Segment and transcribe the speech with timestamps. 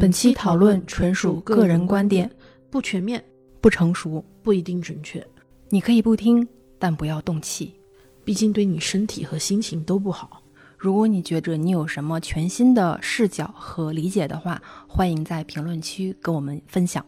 [0.00, 2.30] 本期讨论纯属个人观点，
[2.70, 3.22] 不全面，
[3.60, 5.26] 不成熟，不一定准确。
[5.68, 6.46] 你可以不听，
[6.78, 7.74] 但不要动气，
[8.24, 10.42] 毕竟对你身体和心情都不好。
[10.78, 17.04] 如果你觉着你有什么全新的视角和理解的话，欢迎在评论区跟我们分享。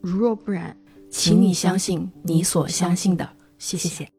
[0.00, 0.76] 如若不然，
[1.10, 3.28] 请你相信你所相信的。
[3.58, 4.15] 谢谢。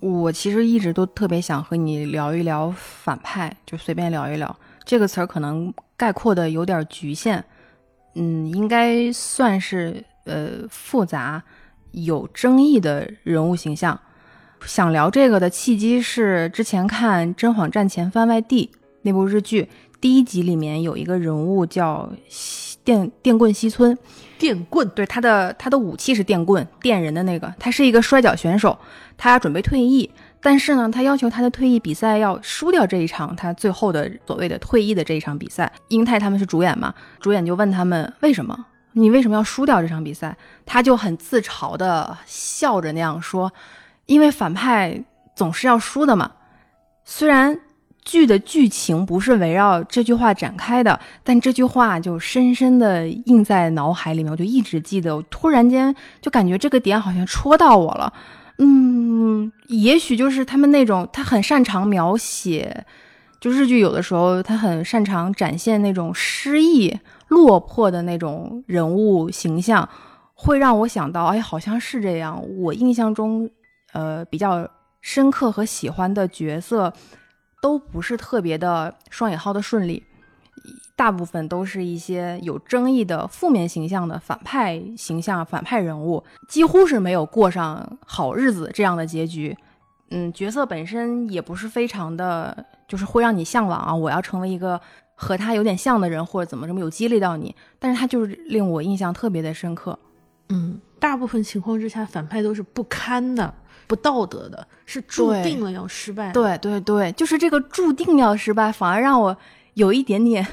[0.00, 7.42] 我其实一直都特别想和你聊一聊反派，就随便聊一聊这个词儿，可能概括的有点局限，
[8.14, 11.42] 嗯，应该算是呃复杂、
[11.92, 13.98] 有争议的人物形象。
[14.64, 18.70] 想聊这个的契机是之前看《甄嬛传前番外地》
[19.02, 19.68] 那部日剧，
[20.00, 22.10] 第一集里面有一个人物叫
[22.84, 23.96] 电电棍西村。
[24.38, 27.52] 电棍，对他的他的武器是电棍，电人的那个。
[27.58, 28.78] 他是一个摔跤选手，
[29.16, 35.70] 他准备退役，但是呢，他要求他的退役比赛要输掉这一场他最后的所谓的退役的这一场比赛。
[35.88, 40.36] 英泰他们是主演嘛，主演就问他们为什么，你为什么要输掉这场比赛？
[40.64, 43.52] 他就很自嘲的笑着那样说，
[44.06, 45.02] 因为反派
[45.34, 46.32] 总是要输的嘛。
[47.04, 47.60] 虽然。
[48.06, 55.16] 剧的剧情不是围绕这句话展开的，但这句话就深深的印在脑海里面，我就一直记得。
[55.16, 58.12] 我突然间就感觉这个点好像戳到我了，
[58.58, 62.86] 嗯，也许就是他们那种，他很擅长描写，
[63.40, 66.96] 就日剧有的时候他很擅长展现那种失意、
[67.26, 69.86] 落魄的那种人物形象，
[70.32, 72.40] 会让我想到，哎，好像是这样。
[72.58, 73.50] 我印象中，
[73.92, 74.64] 呃，比较
[75.00, 76.92] 深刻和喜欢的角色。
[77.66, 80.00] 都不是特别的双引号的顺利，
[80.94, 89.56] 大部分都是一些有争议的负面形象的反派形象、反派人物，几乎是没有过上好日子这样的结局。
[90.10, 94.80] 嗯，角色本身也不是非常的，就是会让你向往啊，我要成为一个
[95.16, 97.52] 和他有点像的人，或者怎么怎么有激励到你。
[97.80, 99.98] 但是他就是令我印象特别的深刻。
[100.50, 103.52] 嗯，大部分情况之下，反派都是不堪的。
[103.86, 106.32] 不道德的，是注定了要失败。
[106.32, 109.36] 对对对，就是这个注定要失败，反而让我
[109.74, 110.46] 有一点点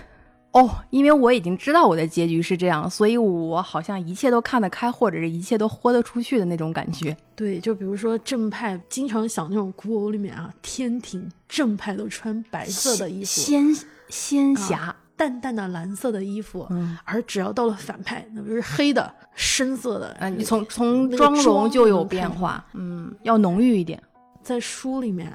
[0.52, 7.16] 哦，因为我已经知道我的结局是这样，所以我好像一切都看得开，或者是一切都豁得出去的那种感觉。
[7.36, 13.76] 对，就比如说正派，经常想那种古偶里面啊，天庭正派都穿白色的衣服，仙
[14.10, 14.96] 仙侠。
[15.24, 16.68] 淡淡的蓝色的衣服，
[17.06, 20.28] 而只要到了反派，那不是黑的、深色的啊！
[20.28, 24.02] 你从从妆容就有变化，嗯，要浓郁一点。
[24.42, 25.32] 在书里面，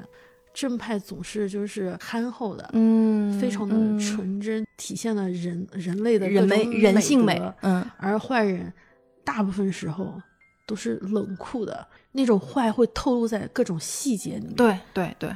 [0.53, 7.83] 正派总是就是憨厚的，嗯，非常的纯真，体现了人人类的人美人性美，嗯。
[7.97, 8.71] 而坏人
[9.23, 10.21] 大部分时候
[10.67, 14.53] 都是冷酷的，那种坏会透露在各种细节里面。
[14.53, 15.35] 对对对。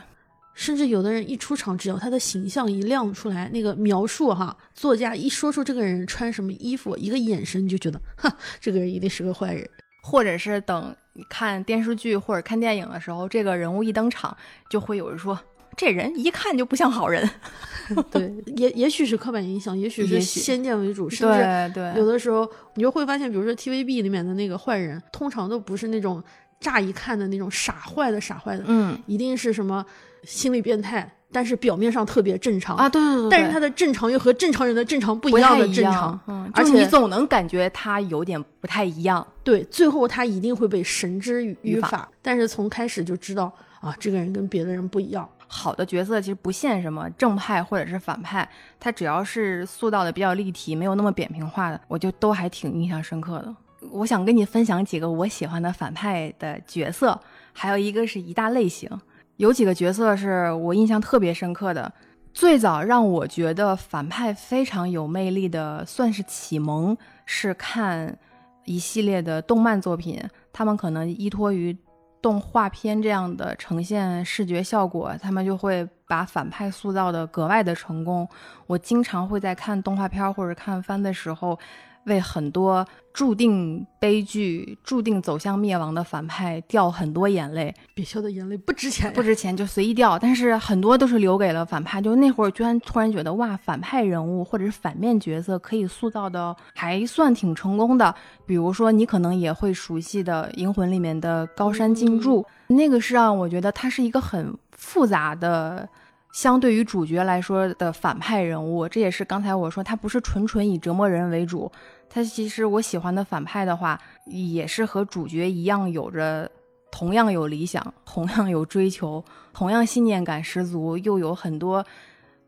[0.53, 9.68] 甚至有的人一出场，只要他的形象一亮出来，那个描述哈，作家一说出这个人穿什么衣服，一个眼神你就觉得，哈，这个人一定是个坏人。
[10.06, 14.36] 或者是等你看电视剧或者看电影的时候，这个人物一登场，
[14.69, 15.40] 就会有人说，
[15.78, 17.28] 这人一看就不像好人。
[18.12, 26.22] 对，也也许是刻板印象，也许是先见为主，甚至对有的时候你就会发现，比如说 TVB 里面的那个坏人，通常都不是那种
[26.63, 29.85] 乍一看的那种傻坏的傻坏的，嗯，一定是什么。
[30.25, 43.51] 心理变态，但是表面上特别正常啊，对对对，但是他的正常又和正常人的正常不一样的正常，嗯，而且你总能感觉他有点不太一样，对，最后他一定会被绳之于法，但是从开始就知道
[43.81, 45.28] 啊，这个人跟别的人不一样。
[45.45, 48.50] 好的角色其实不限什么正派或者是反派，
[48.80, 53.53] 他只要是塑造的比较立体，没有那么扁平化的，我就都还挺印象深刻的。
[53.92, 57.20] 我想跟你分享几个我喜欢的反派的角色，
[57.52, 58.90] 还有一个是一大类型。
[59.38, 61.92] 有几个角色是我印象特别深刻的，
[62.34, 68.18] 最早让我觉得反派非常有魅力的，算是启蒙，是看
[68.66, 70.22] 一系列的动漫作品，
[70.52, 71.75] 他们可能依托于
[72.22, 78.28] 动画片这样的呈现视觉效果，他们就会把反派塑造的格外的成功。
[78.68, 81.60] 我经常会在看动画片或者看番的时候。
[82.06, 90.18] 为很多注定悲剧、注定走向灭亡的反派掉很多眼泪，别笑的眼泪不值钱，不值钱就随意掉。
[90.18, 92.02] 但是很多都是留给了反派。
[92.02, 98.14] 就那会儿，居然突然觉得哇，反派人物或者是反面角色可以塑造的还算挺成功的。
[98.46, 105.88] 比如说，你可能也会熟悉的《银魂》里面的高山静助，那个是让我觉得他是一个很复杂的。
[106.33, 111.71] 相对于主角来说的反派人物，这也是刚才我说他不是纯纯以折磨人为主，
[112.09, 116.50] 他其实我喜欢的反派的话，也是和主角一样，有着
[116.91, 121.85] 同样有理想、同样有追求、同样信念感十足，又有很多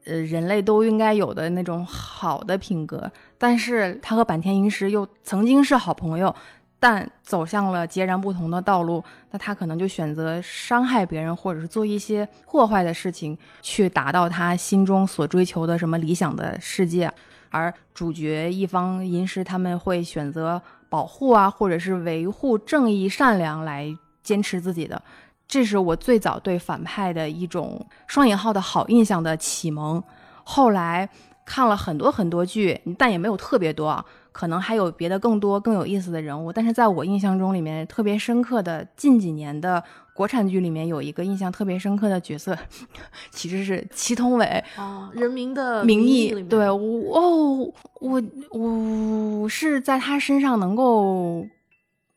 [0.06, 3.12] 呃人类都应该有的那种好的品格。
[3.38, 6.34] 但是他和坂田银时又曾经是好朋友，
[6.80, 9.04] 但走向了截然不同的道路。
[9.32, 17.12] 那他可能就选择伤害别人，或者是做一些破坏的事情，去达到他心中所追求的什么理想的世界。
[17.50, 23.88] 而主角一方银时他们会选择保护啊，或者是维护正义善良来
[24.22, 25.02] 坚持自己的。
[25.48, 30.04] 这是我最早对反派的一种双引号的好印象的启蒙。
[30.44, 31.08] 后来
[31.46, 34.04] 看了很多很多剧，但也没有特别多啊，
[34.38, 36.52] 可能还有别的更多更有意思的人物。
[36.52, 39.82] 但是在我印象中里面特别深刻的近几年的
[40.14, 42.54] 国产剧里面，有一个印象特别深刻的角色，
[43.32, 44.46] 其实是祁同伟。
[44.76, 48.22] 啊，人民的名义义，对我哦，我
[48.52, 51.48] 我是在他身上能够，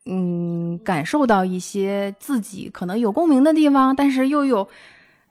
[0.05, 4.67] 嗯，感受到一些自己可能有共鸣的地方，但是又有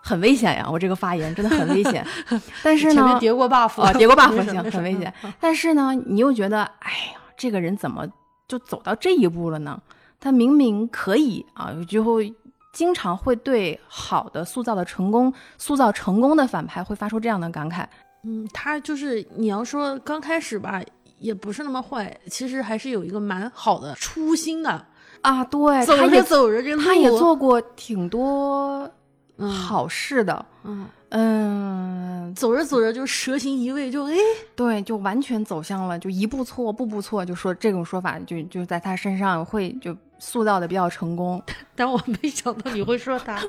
[0.09, 0.67] 很危险呀！
[0.71, 2.07] 我这个发言真的很危险，
[2.65, 5.13] 但是呢，叠过 buff 啊，叠过 buff 行，很危险。
[5.39, 8.07] 但是呢，你又觉得，哎呀，这个人怎么
[8.47, 9.79] 就走到这一步了呢？
[10.19, 12.35] 他明明可以啊，就会
[12.73, 17.85] 经常会对好的塑造的成功、塑造成功的反派会发出这样的感慨。
[18.25, 20.83] 嗯，他就是你要说刚开始吧，
[21.19, 24.87] 也不是那么坏，其实还是有一个蛮好的初心的。
[25.21, 28.89] 啊，对，走着走着这路，他也做过挺多
[29.39, 29.51] 嗯。
[29.51, 34.15] 好事的，嗯，嗯，走着走着就蛇形移位，就哎，
[34.55, 41.43] 对，就完全走向了就一步错步步错，就说这种说法就就在他身上会就塑造的比较成功。
[41.75, 43.39] 但我没想到你会说他。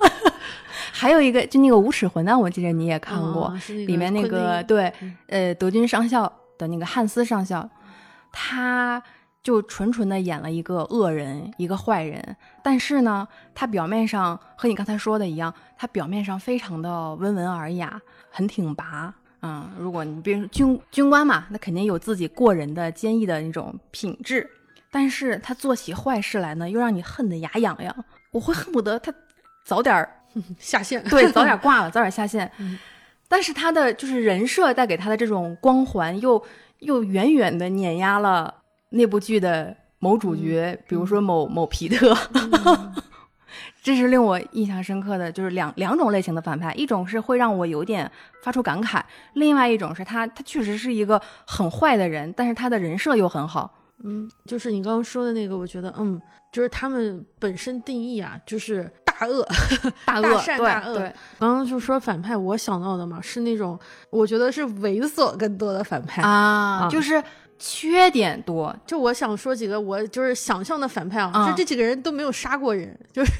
[0.91, 7.67] 还有一个就那个无耻混蛋，我记得你也看过，哦那个里面那个对嗯，呃，德军上校的那个汉斯上校，
[8.31, 9.01] 他
[9.41, 12.35] 就纯纯的演了一个恶人，一个坏人。
[12.63, 17.99] 但是呢，他表面上和你刚才说的一样，他表面上非常的温文尔雅，
[18.29, 19.13] 很挺拔。
[19.41, 24.49] 嗯，如果你比如说军军官嘛，那肯定有自己过人的坚毅的那种品质。
[24.91, 27.95] 但是他做起坏事来呢，又让你恨得牙痒痒。
[28.31, 29.13] 我会恨不得他
[29.63, 30.09] 早点儿
[30.59, 32.51] 下线，对， 早点挂了，早点下线。
[32.57, 32.77] 嗯
[33.31, 36.43] 但是他的就是人设带给他的这种光环，又
[36.79, 38.51] 又远远的碾压了
[38.89, 42.15] 那部剧的某主角，比如说某某皮特。
[43.81, 48.09] 这是令我印象深刻的，就是两两种类型的反派，一种是会让我有点
[48.43, 49.01] 发出感慨，
[49.33, 53.73] 另外一种是他他确实是一个很坏的人，但是他的人设又很好。
[54.03, 56.21] 嗯，就是你刚刚说的那个，我觉得，嗯，
[56.51, 59.47] 就是他们本身定义啊，就是大恶、
[60.05, 66.21] 大 大恶对善大恶对，刚刚就说反派，我想到的嘛是那种，我觉得是猥琐更多的反派。
[66.21, 67.21] 啊，啊就是
[67.61, 71.49] 缺点多，就我想说几个我就是想象的反派啊，啊。
[71.51, 73.31] 就这几个人都没有杀过人， 就是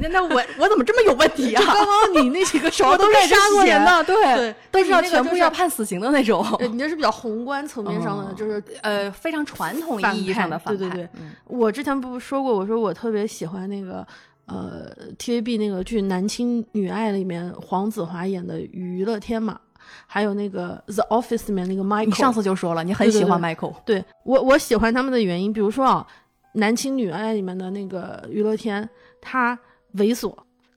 [0.00, 1.62] 那那我我怎么这么有问题啊？
[1.66, 8.34] 刚刚你那几个手我都是杀过人的， 对，对，都是要全部要判死刑的那种，呃，你这是比较宏观层面上的，哦。
[8.34, 10.96] 就是呃，非常传统意义上的派对反派。
[10.96, 11.32] 对对嗯。
[11.44, 14.06] 我之前不是说过，我说我特别喜欢那个
[14.46, 19.60] 呃 TVB 那个剧《男亲女爱》里面黄子华演的娱乐天嘛，
[20.06, 22.06] 还有那个 The Office 里面那个 Michael。
[22.06, 23.74] 你上次就说了，你很喜欢 Michael。
[23.84, 26.06] 对我我喜欢他们的原因，比如说啊，
[26.58, 28.88] 《男亲女爱》里面的那个娱乐天，
[29.20, 29.58] 他
[29.94, 30.34] 猥琐、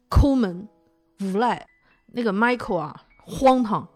[0.09, 0.67] 抠门、
[1.21, 1.57] 无赖；
[2.13, 2.95] 那个 Michael 啊，
[3.25, 3.87] 荒唐、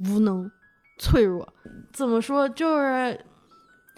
[0.00, 0.50] 无能、
[0.98, 1.48] 脆弱。
[1.92, 2.48] 怎么说？
[2.48, 3.20] 就是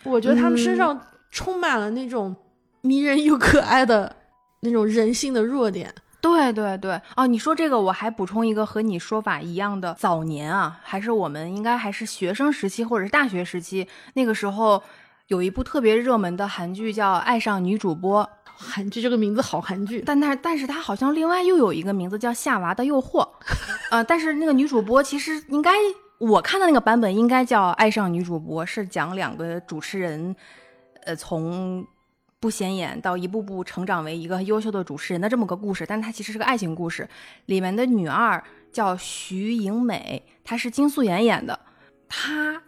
[0.05, 2.35] 我觉得他们身嗯上充满了那种
[2.81, 4.17] 迷人又可爱的
[4.61, 5.95] 那种人性的弱点。
[6.21, 14.83] 对对对，哦，你说这个，我还补充一个和你说法一样的，早年啊，还是我们应该还是学生时期或者是大学时期，那个时候
[15.29, 23.23] 有一部特别热门的韩剧叫《爱上女主播》，韩剧这个名字好韩剧，但它但是它好像另外又有一个名字叫《夏娃的诱惑》，
[23.91, 25.71] 呃，但是那个女主播其实应该
[26.19, 30.37] 我看的那个版本应该叫《爱上女主播》，是讲两个主持人，
[31.05, 31.87] 呃，从
[32.41, 37.07] 不显眼到一步步成长为一个优秀的主持人的这么个故事，但是它其实是个爱情故事。
[37.47, 38.43] 里面的女二
[38.73, 41.61] 叫徐颖美，她是金素妍演的，
[42.09, 42.63] 她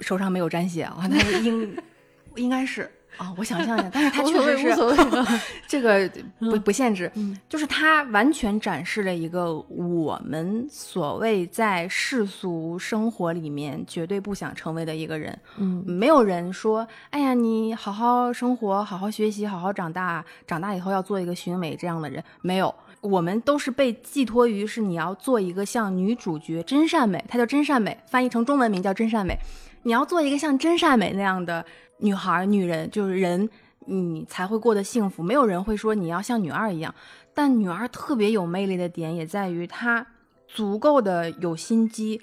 [0.00, 1.76] 手上没有沾血啊，她应
[2.36, 2.90] 应该是。
[3.18, 5.26] 啊、我想象一下，但是她 无所谓确实是无所谓。
[5.68, 6.08] 这个
[6.38, 15.38] 不嗯不限制，嗯就是他完全展示了一个我们所谓在世俗生活里面绝对不想成为的一个人。
[15.58, 22.74] 嗯没有人说，哎呀，你好好生活，好好学习，好好长大，长大以后要做一个徐美这样的人，没有。
[23.00, 29.38] 我们都是被寄托于是你要做一个像女主角真善美，她叫真善美，翻译成中文名叫真善美。
[29.82, 31.64] 你要做一个像真善美那样的
[31.98, 33.48] 女孩、女人就是人，
[33.86, 35.22] 你才会过得幸福。
[35.22, 36.94] 没有人会说你要像女二一样，
[37.34, 40.06] 但女二特别有魅力的点也在于她
[40.46, 42.20] 足够的有心机、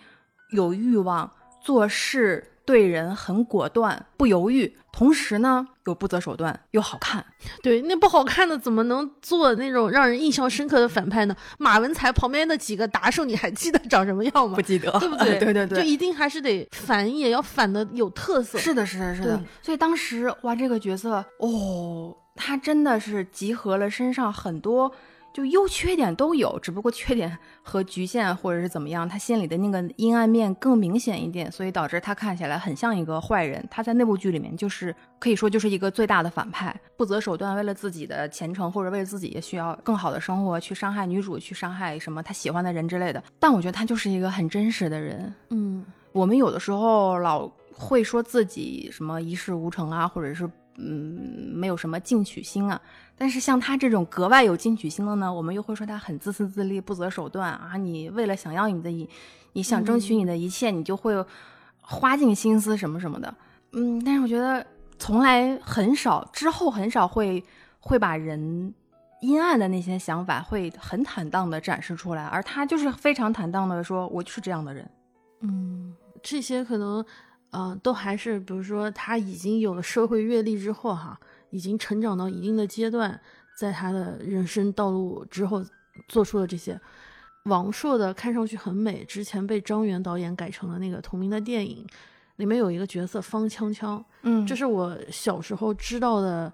[0.51, 1.31] 有欲望，
[1.61, 7.23] 做事对人很果断，不犹豫，同时呢又不择手段，又好看。
[7.61, 11.35] 对，那不好看的怎么能做那种让人印象深刻的反派呢？
[11.59, 14.61] 马文才旁边的几个打手，你还记得长什么样吗不？
[14.61, 15.37] 记得，对不对？
[15.39, 18.57] 对对对，就一定还是得反也要反的有特色。
[18.57, 19.39] 是的，是的，是的。
[19.61, 24.91] 所以当时哇，这个角色哦，他真的是集合了身上很多。
[25.35, 33.61] 就优缺点都有，只不过缺点和局限或者是怎么样，他心里的那个阴暗面更明显一点，所以导致他看起来很像一个坏人。
[33.69, 43.21] 他在那部剧里面就是可以说就是一个最大的反派，不择手段，为了自己的前程或者为了自己需要更好的生活去伤害女主，去伤害什么他喜欢的人之类的。
[43.37, 52.79] 但我觉得他就是一个很真实的人，嗯，我们有的时候老会说自己什么一事无成啊，或者是嗯没有什么进取心啊。
[53.17, 57.77] 但是像他这种格外有进取心的呢，我们又会说他很自私自利、不择手段啊。
[57.77, 59.09] 你为了想要你的一，
[59.53, 61.13] 你想争取你的一切，你就会
[61.81, 63.33] 花尽心思什么什么的。
[63.71, 64.65] 嗯，但是我觉得
[64.99, 67.43] 从来很少，之后很少会
[67.79, 68.73] 会把人
[69.21, 74.89] 阴暗的那些想法会很坦荡的展示出来，而他就是非常坦荡的说，我就是这样的人。
[75.41, 77.05] 嗯，这些可能，
[77.55, 81.17] 嗯、都还是比如说他已经有了社会阅历之后哈，
[81.49, 83.19] 已经成长到一定的阶段，
[83.57, 85.63] 在他的人生道路之后
[86.07, 86.79] 做出了这些。
[87.45, 91.85] 王朔的看上去很美，之前被张元导演改成了那个同名的电影，
[92.37, 96.51] 里面有一个角色方锵锵，嗯这是我小时候知道的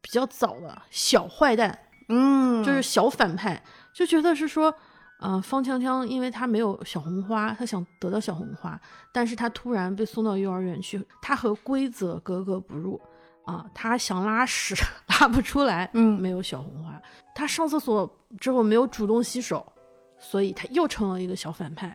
[0.00, 1.76] 比较早的小坏蛋，
[2.08, 3.60] 嗯，就是小反派，
[3.92, 4.72] 就觉得是说，
[5.20, 8.80] 呃，方锵锵因为他没有小红花，他想得到小红花，
[9.12, 12.98] 但是他突然被送到幼儿园去，他和规则格格不入
[13.44, 14.74] 啊，他想拉屎
[15.08, 17.00] 拉不出来，嗯没有小红花，
[17.34, 19.70] 他上厕所之后没有主动洗手，
[20.18, 21.94] 所以他又成了一个小反派。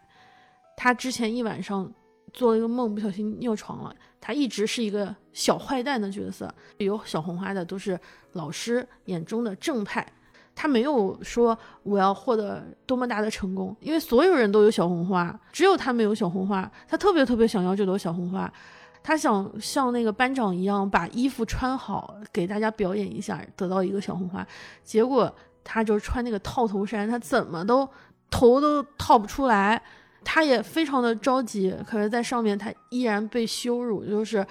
[0.77, 1.91] 他之前一晚上
[2.32, 3.96] 做了一个梦，不小心尿床了。
[4.22, 8.00] 他一直是一个小坏蛋的角色，有小红花的都是
[8.34, 10.05] 老师眼中的正派。
[10.55, 16.71] 他没有说我要获得多么大的成功，因为所有人都有小红花，只有他没有小红花。
[16.88, 18.51] 他特别特别想要这朵小红花，
[19.03, 24.47] 他想像那个班长一样把衣服穿好，给大家表演一下，得到一个小红花。
[24.83, 25.31] 结果
[25.63, 27.88] 他就穿那个套头衫，他怎么都
[28.31, 29.81] 头都套不出来。
[30.27, 34.43] 他也非常的着急，可是，在上面他依然被羞辱，就是，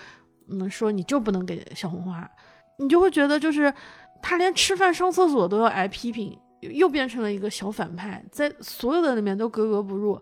[0.49, 2.31] 嗯，说你就不能给小红花，
[2.79, 3.75] 你就会觉得就是
[4.23, 10.21] 他连吃饭上厕所都要挨批评，又变成了一个小反派，在所有的里面都格格不入。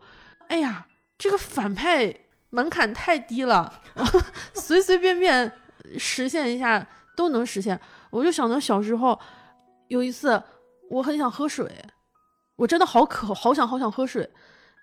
[0.48, 2.14] 哎呀，这个反派
[2.50, 3.72] 门槛太低了，
[4.54, 5.50] 随随便便
[5.98, 7.80] 实现一下都能实现。
[8.10, 9.18] 我就想到小时候
[9.88, 10.42] 有一次，
[10.90, 11.70] 我很想喝水，
[12.56, 14.28] 我真的好渴，好想好想喝水。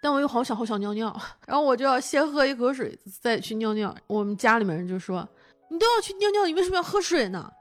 [0.02, 1.14] 但我又好想好想尿尿，
[1.46, 3.94] 然后我就要先喝一口水，再去尿尿。
[4.08, 5.28] 我们家里面人就说
[5.70, 7.52] ：“你都要去尿尿，你为什么要喝水呢？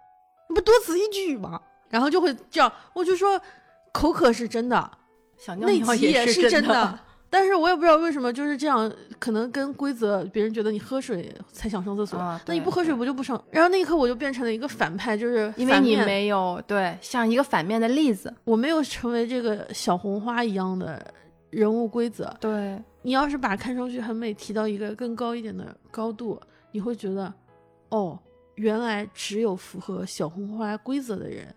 [0.49, 3.41] 你不多此一举吗？”然后就会这样，我就说
[3.93, 4.91] 口渴是真的，
[5.37, 6.99] 想尿急尿也是真的。
[7.31, 13.43] 但是我也不知道为什么就是这样，可能跟规则，别人觉得你喝水才想上厕所，那你不喝水不就不上？
[13.51, 21.13] 然后那一刻我就变成了一个反派，就是因为你没有对像一个反面的例子，我没有成为这个小红花一样的
[21.51, 26.41] 人物规则，对，你要是把看上去很美提到一个更高一点的高度，
[26.73, 27.31] 你会觉得，
[27.91, 28.19] 哦，
[28.59, 31.55] 原来只有符合小红花规则的人，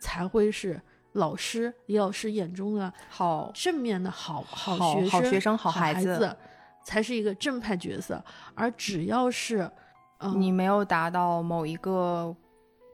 [0.00, 0.80] 才会是
[1.12, 6.36] 老师李老师眼中的好，正面的好好学好学生好好孩子子，
[6.84, 8.24] 才是一个正派角色。
[8.54, 9.70] 而只要是，
[10.18, 12.34] 嗯，你没有达到某一个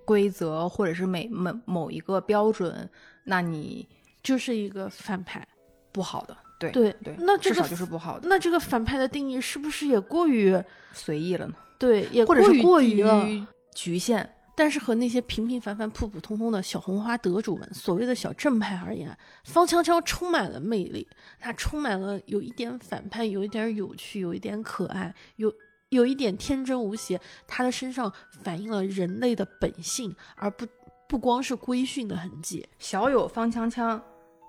[0.04, 2.88] 规则或者是每某某一个标准，
[3.24, 3.88] 那你
[4.22, 5.46] 就是一个反派。
[5.92, 10.56] 不好的，对对对，那这个至少就是不好的，那这个反派的定义是不是也过于
[10.92, 13.26] 随意了呢，对，也或者是过低了？
[13.26, 13.44] 于
[13.74, 21.08] 局限，但是和那些平平凡凡、普普通通的小红花得主们，所谓的小正派而言，方锵锵充满了魅力，
[21.38, 25.50] 他充满了有一点反叛，有一点有趣，有一点可爱，有
[25.88, 27.18] 有一点天真无邪。
[27.48, 30.66] 他的身上反映了人类的本性，而不
[31.08, 32.68] 不光是规训的痕迹。
[32.78, 33.98] 小有方锵锵，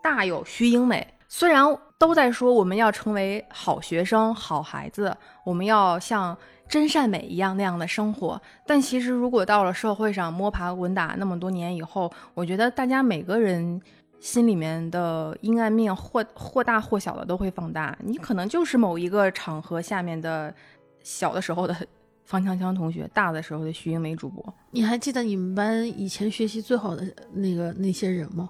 [0.04, 1.16] 大有徐英美。
[1.30, 1.64] 虽然
[1.98, 6.38] 都在说我们要成为好学生、好孩子，我们要像
[6.72, 13.82] 真善美一样那样的生活，但其实如果到了社会上摸爬滚打那么多年以后，我觉得大家每个人
[14.22, 17.94] 心里面的阴暗面或或大或小的都会放大。
[18.02, 20.54] 你可能就是某一个场合下面的
[21.04, 21.76] 小的时候的
[22.24, 24.54] 方强强同学，大的时候的徐英梅主播。
[24.70, 28.50] 你还记得你们班以前学习最好的那个那些人吗？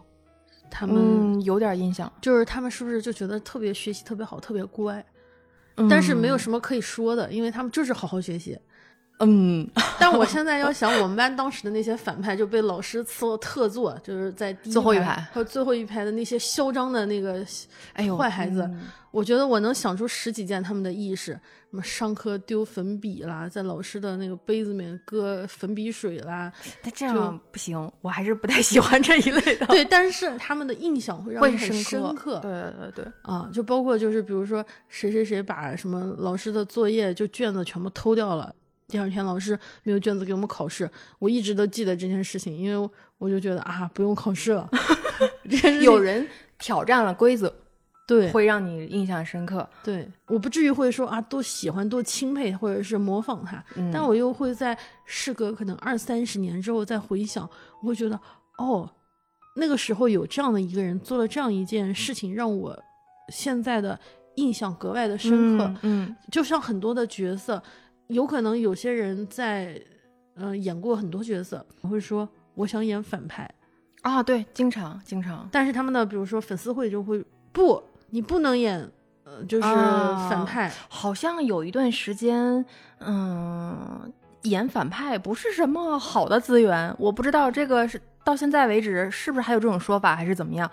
[0.69, 5.05] 他们、嗯，有点印象，就是他们是不是就觉得特别学习特别好，特别乖，嗯
[5.89, 8.57] 但是没有什么可以说的，因为他们就是好好学习。
[9.21, 9.67] 嗯，
[9.99, 17.45] 但我现在要 想，我们班当时的那些反派就被老师赐了特座，就是在第最后一排排和最后一排的那些嚣张的那个
[17.93, 26.49] 哎呦，坏孩子嗯我觉得我能想出十几件他们的意识，什么上课丢粉笔啦，在老师的那个杯子里面搁粉笔水啦，
[26.81, 32.39] 但这样不行，我还是不太喜欢这一类的，对，但是他们的印象会让会你很深深刻。
[32.39, 38.55] 对对对对，啊，就包括就是比如说谁谁谁把什么老师的作业就卷子全部偷掉了，
[38.91, 44.69] 第二天老师没有卷子给我们考试，我一直都记得这件事情，因为我就觉得啊不用考试了，
[45.81, 46.27] 有人
[46.59, 47.51] 挑战了规则，
[48.05, 49.67] 对会让你印象深刻。
[49.83, 57.49] 对，我不至于会说啊多喜欢多钦佩或者是模仿他，嗯，但我又会在事隔可能二三十年之后再回想，
[57.81, 58.19] 我会觉得
[58.57, 58.89] 哦，
[59.55, 62.77] 那个时候有这样的一个人做了这样一件事情，让我
[63.31, 63.97] 现在的
[64.35, 65.73] 印象格外的深刻。
[65.83, 67.61] 嗯，就像很多的角色，
[68.11, 69.81] 有可能有些人在
[70.35, 73.49] 呃演过很多角色，会说我想演反派，
[74.03, 78.91] 嗯啊，对，经常经常，但是他们的比如说粉丝会就会不，你不能演。
[79.23, 82.65] 呃，就是啊反派，好像有一段时间，
[82.99, 90.69] 嗯，演反派不是什么好的资源，我不知道这个是到现在为止是不是还有这种说法，还是怎么样？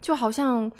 [0.00, 0.70] 就好像，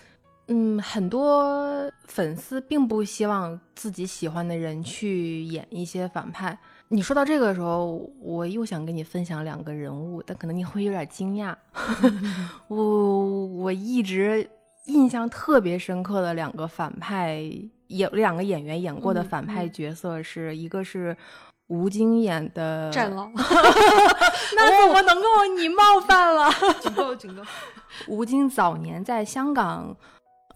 [0.49, 6.59] 嗯，很多粉丝并不希望自己喜欢的人去演一些反派。
[6.89, 11.55] 你说到这个时候，我又想跟你分享两个人物，但可能你会有点惊讶。
[12.69, 14.47] 我我一直
[14.87, 17.41] 印象特别深刻的两个反派
[17.87, 21.17] 演两个演员演过的嗯反派嗯角色是、一个是
[21.69, 23.33] 吴京演的战狼，
[24.57, 26.51] 那怎么能够你冒犯了？
[26.81, 27.43] 警 告警告，
[28.09, 29.97] 吴京早年在香港，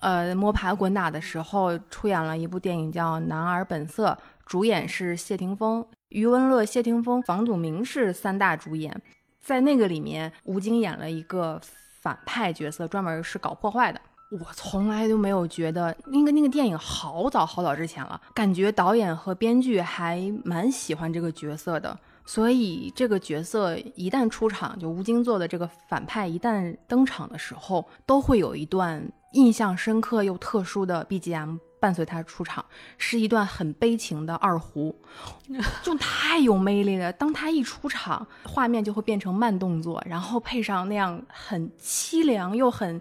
[0.06, 4.10] 呃，摸爬滚打的时候，出演了一部电影叫《男儿本色》，
[4.46, 9.02] 主演是谢霆锋、余文乐、谢霆锋、房祖名是三大主演。
[9.40, 11.60] 在那个里面，吴京演了一个
[12.00, 14.00] 反派角色，专门是搞破坏的。
[14.30, 21.98] 我从来都没有觉得那个那个电影好早好早之前了，感觉导演和编剧还蛮喜欢这个角色的。
[22.24, 29.04] 所以这个角色一旦出场，就吴京做的这个反派一旦登场的时候，都会有一段
[29.36, 32.64] 印象深刻又特殊的 BGM 伴随他出场，
[32.96, 34.96] 是一段很悲情的二胡，
[35.84, 37.12] 就太有魅力了。
[37.12, 42.98] 当他一出场，画面就会变成慢动作，然后配上那样很凄凉又很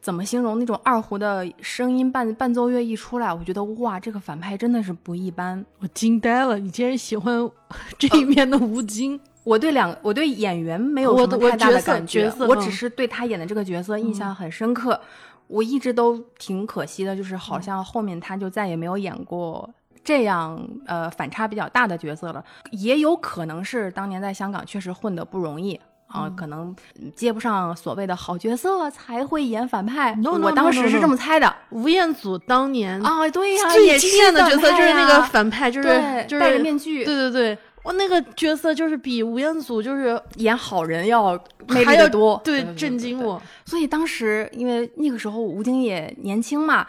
[0.00, 5.64] 怎么形容那种二胡的声音伴伴奏乐一出来，我觉得哇，这个反派真的是不一般。
[5.80, 6.58] 我惊呆了！
[6.58, 7.50] 你竟然喜欢
[7.98, 9.18] 这一面的吴京？
[9.44, 15.00] 我对两我对演员没有什么太大的感觉，我只是对他演的这个角色印象很深刻。
[15.48, 19.68] 我一直都挺可惜的，就是好像后面他就再也没有演过
[20.04, 22.44] 这样呃反差比较大的角色了。
[22.70, 25.80] 也有可能是当年在香港确实混得不容易。
[26.08, 26.74] 啊，嗯可能
[27.14, 30.14] 接不上所谓的好角色，才会演反派。
[30.14, 31.54] No, no, 我当 no, 时 no, 是 no 这么猜的。
[31.68, 37.58] 吴彦祖当年啊，对呀、最也惊艳的角色就是那个反反派，就是对就是戴着面具，对对对，
[37.88, 41.32] 我那个角色就是比吴彦祖就是演好人要
[41.68, 43.18] 魅还要力的多，对对震惊。
[43.24, 43.40] 我。
[43.64, 46.86] 所以当时因为那个时候吴京也年轻嘛，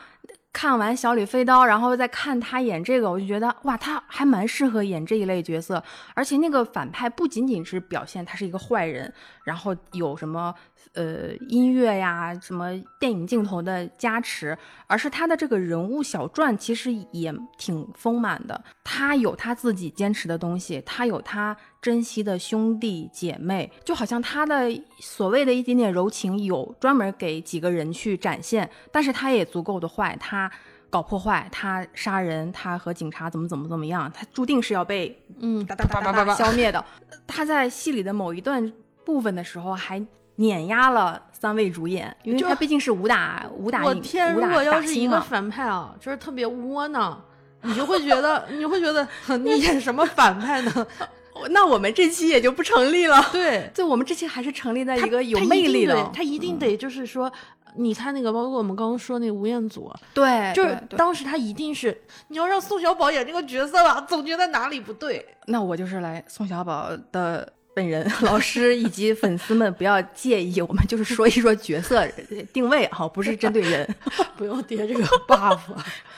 [0.51, 5.81] 看完《小李飞刀》，然后再看他演这个，我就觉得哇，他还蛮适合演这一类角色。
[6.13, 9.13] 而且那个反派不仅仅是表现他是一个坏人，
[9.45, 10.53] 然后有什么
[10.93, 18.63] 呃音乐呀、什么电影镜头的加持，而是他的这个人物小传其实也挺丰满的。
[18.83, 30.51] 他有他自己坚持的东西，他有他珍惜的兄弟姐妹，就好像他的所谓的一点点柔情有专门给几个人去展现，但是他也足够的坏，他
[30.89, 36.83] 搞破坏，他杀人，他和警察怎么怎么怎么样，他注定是要被嗯，哒哒哒哒哒消灭的。
[37.27, 38.73] 他在戏里的某一段
[39.05, 40.03] 部分的时候还
[40.39, 47.21] 碾压了三位主演，因为他毕竟是武打武打影我天，如果要是一个反派啊，就是特别窝囊，
[47.63, 49.05] 你就会觉得， 你会觉得
[49.39, 50.87] 你演什么反派呢？
[51.51, 53.21] 那我们这期也就不成立了。
[53.31, 57.31] 对，就我们这期还是成立在一个有魅力的得，他一定得就是说，
[57.75, 65.25] 你看那个，包括我们刚刚说那个吴彦祖，对，就是当时他一定是你要让宋小宝演这个角色吧，总觉得哪里不对。
[65.47, 72.05] 那我就是来宋小宝的本人、 老师以及粉丝们不要介意，我们就是说一说角色
[72.51, 73.87] 定位哈，不是针对人。
[74.35, 75.59] 不用叠这个 buff，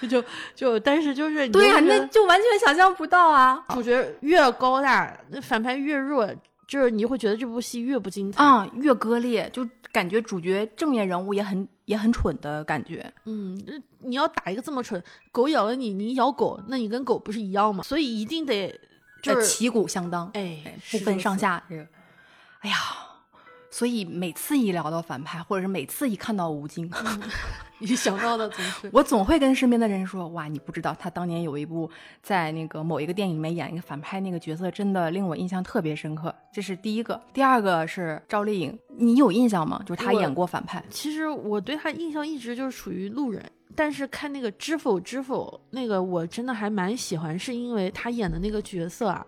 [0.09, 0.23] 就
[0.55, 6.27] 就但是就是对呀、呀、那就完全想象不到啊主角越高大，那反派越弱，
[6.67, 8.43] 就是你会觉得这部戏越不精彩。
[8.43, 13.11] 啊、越割裂，就感觉主角正面人物也很也很蠢的感觉。
[13.25, 13.59] 嗯，
[13.99, 17.83] 你要打一个这么蠢，狗咬了你，你咬狗，那你跟狗不是一样吗？
[17.83, 18.79] 所以一定得
[19.21, 21.63] 就是呃旗鼓相当，哎哎，不分上下。
[21.69, 21.87] 这个，
[22.59, 22.75] 哎呀，
[23.69, 26.89] 所以每次一聊到反派，或者是每次一看到吴京，
[27.79, 31.89] 你想到的总是我总会跟身边的人说：“哇，你不知道，他当年有一部
[32.21, 37.19] 在那个某一个电影里面演一个反派，那个角色真的令我印象特别深刻。”这是第一个。
[37.33, 39.81] 第二个是赵丽颖，你有印象吗？
[39.85, 40.83] 就是她演过反派。
[40.91, 43.43] 其实我对她印象一直就是属于路人，
[43.75, 49.25] 但是看那个《知否知否》那个我真的还蛮喜欢，是因为他演的那个角色啊，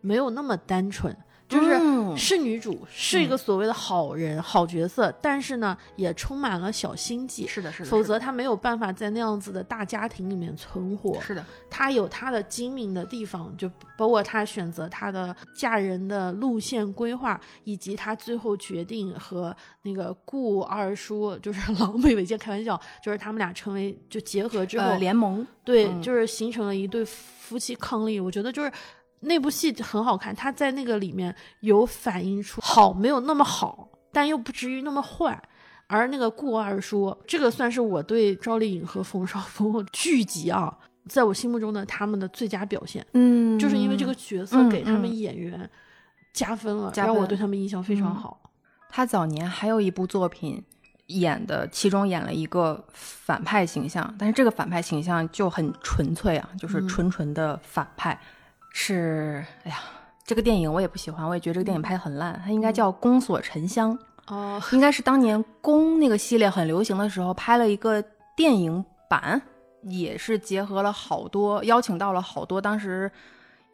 [0.00, 1.16] 没有那么单纯，
[1.48, 7.46] 就是嗯是女主，是一个所谓的好人、好角色，但是呢，也充满了小心计。
[7.46, 11.20] 是的，是的，否则她没有办法在那样子的大家庭里面存活。
[11.20, 25.46] 是的，她有她的精明的地方，就包括她选择她的嫁人的路线规划，以及她最后决定和那个顾二叔，就是狼狈为奸，开玩笑，就是他们俩成为就结合之后，呃，联盟。
[25.62, 28.22] 对，嗯就是形成了一对夫妻伉俪。
[28.22, 28.70] 我觉得就是
[29.26, 35.40] 那部戏很好看，他在那个里面有反映出好没有那么好，但又不至于那么坏。
[35.88, 40.76] 而那个顾二叔，这个算是我对赵丽颖和冯绍峰剧集啊，
[41.08, 45.70] 在我心目中的他们的最佳表现，嗯，就是因为这个角色嗯给他们嗯演员
[46.32, 48.40] 加分了，加分让我对他们印象非常嗯好。
[48.88, 50.60] 他早年还有一部作品
[51.06, 58.18] 演的，其中演了一个反派形象，但是这个反派形象就很纯粹啊，就是嗯纯纯的反派。
[58.78, 59.78] 是，哎呀，
[60.22, 62.38] 这个电影我也不喜欢，我也觉得这个电影拍的很烂。
[62.44, 68.04] 它应该叫《宫锁沉香》，哦，应该是当年宫那个系列很流行的时候拍了一个
[68.36, 69.40] 电影版，
[69.80, 73.10] 也是结合了好多，邀请到了好多当时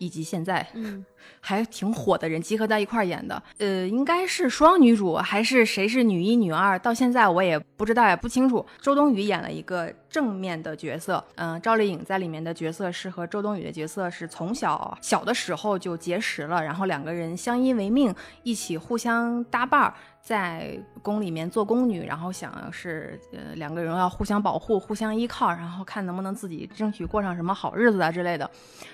[0.02, 1.04] 以及现在嗯，
[1.40, 6.76] 还挺火的人集合在一块儿演的，呃，应该是双女主还是谁是女一女二？
[6.76, 8.66] 到现在我也不知道，也不清楚。
[8.80, 18.12] 周冬雨演了一个正面的角色，嗯、赵丽颖在里面的角色是和周冬雨的角色是从小小的时候就结识了，然后两个人相依为命，
[18.42, 19.94] 一起互相搭伴儿。
[20.22, 28.48] 在宫里面做宫女，然后想是呃两个人要互相保护、互相依靠，然后看能不能自己争取过上什么好日子啊之类的。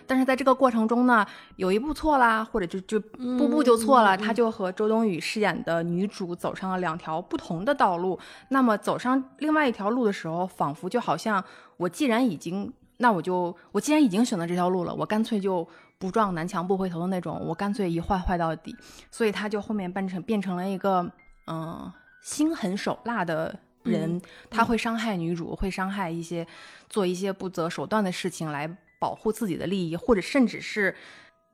[0.07, 8.19] 但是在这个过程中呢，有一步错啦，或者就就步步就错了，嗯嗯嗯他就和周冬雨饰演的女主走上了两条不同的道路。
[8.49, 11.45] 那么走上另外一条路的时候，仿佛就好像
[11.77, 18.75] 我既然已经，那我就我既然已经选择这条路了，我干脆就不撞南墙不回头的那种，我干脆一坏坏到底。
[19.11, 21.01] 所以他就后面变成变成了一个
[21.47, 26.47] 嗯、呃心狠手辣的人，嗯他会伤害女主，会伤害一些
[26.89, 30.95] 做一些不择手段的事情来保护自己的利益，或者甚至是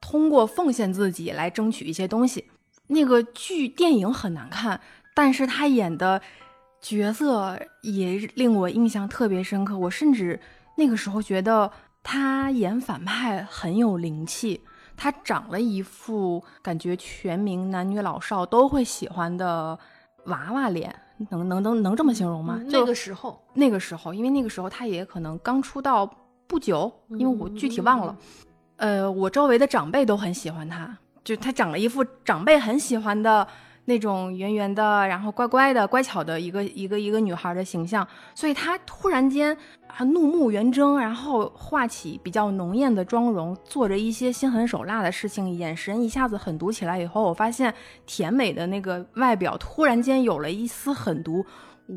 [0.00, 2.50] 通过奉献自己来争取一些东西。
[2.86, 4.80] 那个剧电影很难看，
[5.14, 6.20] 但是他演的
[6.80, 9.76] 角色也令我印象特别深刻。
[9.78, 10.40] 我甚至
[10.76, 11.70] 那个时候觉得
[12.04, 14.60] 他演反派很有灵气，
[14.94, 19.76] 他长了一副感觉全民男女老少都会喜欢的
[20.26, 20.94] 娃娃脸，
[21.30, 22.60] 能能能能这么形容吗？
[22.66, 26.08] 那个时候，那个时候，因为那个时候他也可能刚出道
[26.46, 28.16] 不久，因为我具体忘了。
[28.76, 33.48] 呃，我周围的长辈都很喜欢他，就他长了一副长辈很喜欢的
[33.84, 47.72] 那种圆圆的，然后乖乖的、乖巧的一个一个一个女孩的形象，所以她突然间啊怒目圆睁，然后画起比较浓艳的妆容，做着一些心狠手辣的事情，眼神一下子狠毒起来以后，我发现
[48.06, 51.44] 甜美的那个外表突然间有了一丝狠毒，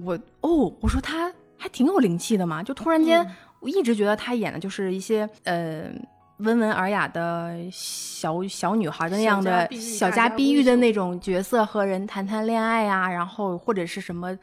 [0.04, 3.24] 我哦，我说她还挺有灵气的嘛，就突然间。
[3.24, 5.90] 嗯我一直觉得她演的就是一些呃
[6.38, 14.38] 温文尔雅的小小女孩的那样的小家碧玉的那种角色，和人谈谈恋爱呀、然后或者是什么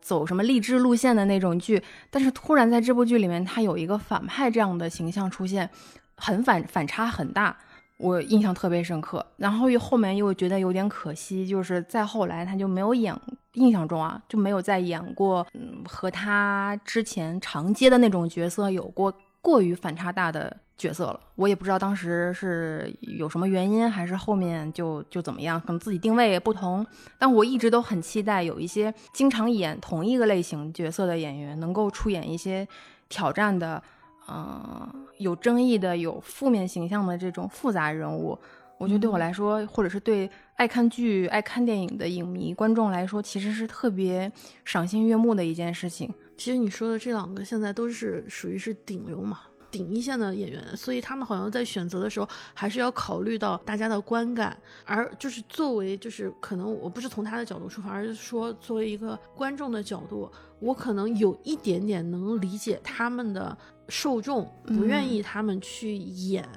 [0.00, 1.82] 走什么励志路线的那种剧。
[2.10, 5.68] 但是突然在这部剧里面，他有一个反派这样的形象出现，
[6.16, 7.56] 很反反差很大。
[7.98, 13.14] 我印象特别深刻，然后又后面又觉得有点可惜，就是再后来他就没有演，
[13.52, 21.20] 印象中啊就没有再演过，嗯，和他之前常接的那种角色有过过于反差大的角色了。
[21.34, 26.84] 我也不知道当时是有什么原因，还是后面就就怎么样，可能自己定位也不同。
[27.18, 32.66] 但我一直都很期待有一些经常演同一个类型角色的演员，能够出演一些
[33.08, 33.82] 挑战的。
[34.26, 34.88] 呃，
[35.18, 38.38] 有争议的、有负面形象的这种复杂人物，
[38.78, 44.30] 我觉得对我嗯来说，或者是对爱看剧、爱看电影的影迷观众来说，其实是特别
[44.64, 46.08] 赏心悦目的一件事情。
[46.36, 49.40] 其实你说的这两个现在都是属于是顶流嘛，
[49.70, 63.56] 顶一线的演员，所以他们好像在选择的时候还是要考虑到大家的观感，而就是作为就是可能我不是从他的角度出发，而是说作为一个观众的角度，我可能有一点点能理解他们的
[63.88, 66.48] 受众不愿意他们去演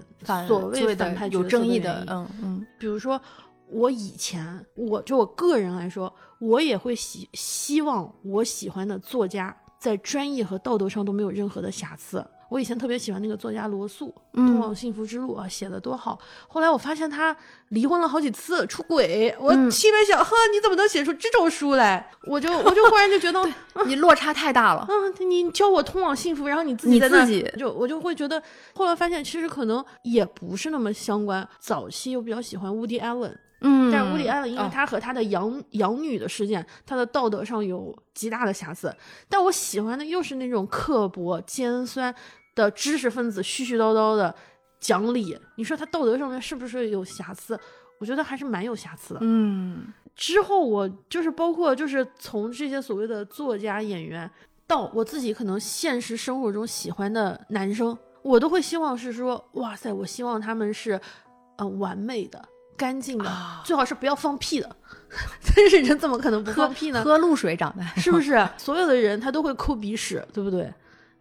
[0.47, 3.19] 所谓反派角色正义的，嗯嗯比如说，
[3.67, 12.25] 我以前，我就我个人来说，我也会希希望我喜欢的作家在专业和道德上都没有任何的瑕疵。
[12.53, 16.19] 我以前特别喜欢那个作家罗素，《通往嗯幸福之路》啊，写的多好。
[16.47, 17.35] 后来我发现他
[17.69, 19.35] 离婚了好几次，出轨。
[19.39, 22.07] 我嗯心里面想，呵，你怎么能写出这种书来？
[22.27, 23.41] 我就我就忽然就觉得，
[23.73, 24.85] 嗯，你落差太大了。
[24.87, 28.39] 嗯，你教我通往幸福，然后你自己你在那自己就我就会觉得，
[28.75, 31.49] 后来发现其实可能也不是那么相关。
[31.57, 38.95] 早期我比较喜欢 Woody Allen，嗯，但是乌迪艾伦因为哦他和他的养、养女的事件，他的道德上有极大的瑕疵。
[39.27, 42.13] 但我喜欢的又是那种刻薄、尖酸
[42.55, 44.33] 的知识分子，絮絮叨叨的
[44.79, 45.37] 讲理。
[45.55, 47.59] 你说他道德上面是不是有瑕疵？
[47.99, 49.19] 我觉得还是蛮有瑕疵的。
[49.21, 54.29] 嗯之后我就是包括就是从这些所谓的作家演员
[54.67, 60.99] 到我自己可能现实生活中喜欢的男生，我都会希望是说，哇塞，我希望他们是
[61.57, 62.43] 呃完美的、
[62.77, 64.75] 干净的，啊最好是不要放屁的。
[65.55, 67.03] 但是人怎么可能不喝放屁呢？
[67.03, 68.47] 喝露水长大是不是？
[68.57, 70.71] 所有的人他都会抠鼻屎，对不对？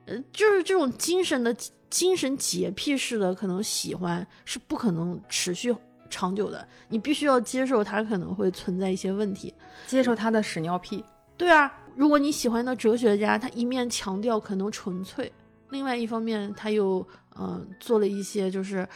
[0.07, 1.55] 呃，就是这种精神的
[1.91, 5.75] 精神洁癖式的可能喜欢是不可能持续
[6.11, 9.53] 长久的，你必须要接受它可能会存在一些问题。
[9.87, 11.05] 接受他的屎尿屁。
[11.37, 15.33] 对啊，如果你喜欢的哲学家，他一面强调可能纯粹，
[15.71, 18.87] 另外一方面他又嗯、呃做了一些就是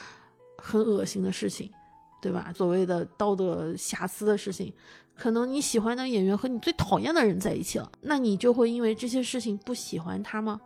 [0.58, 1.70] 很恶心的事情，
[2.20, 2.52] 对吧？
[2.54, 4.72] 所谓的道德瑕疵的事情，
[5.16, 10.60] 可能你喜欢的演员和你最讨厌的人在一起了，那你就会因为这些事情不喜欢他吗？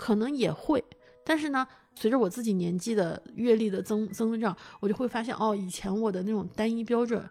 [0.00, 0.82] 可能也会，
[1.22, 7.22] 但是呢，随着我自己年纪的阅历的增增长，我就会发现，哦，以前我的那种单一标准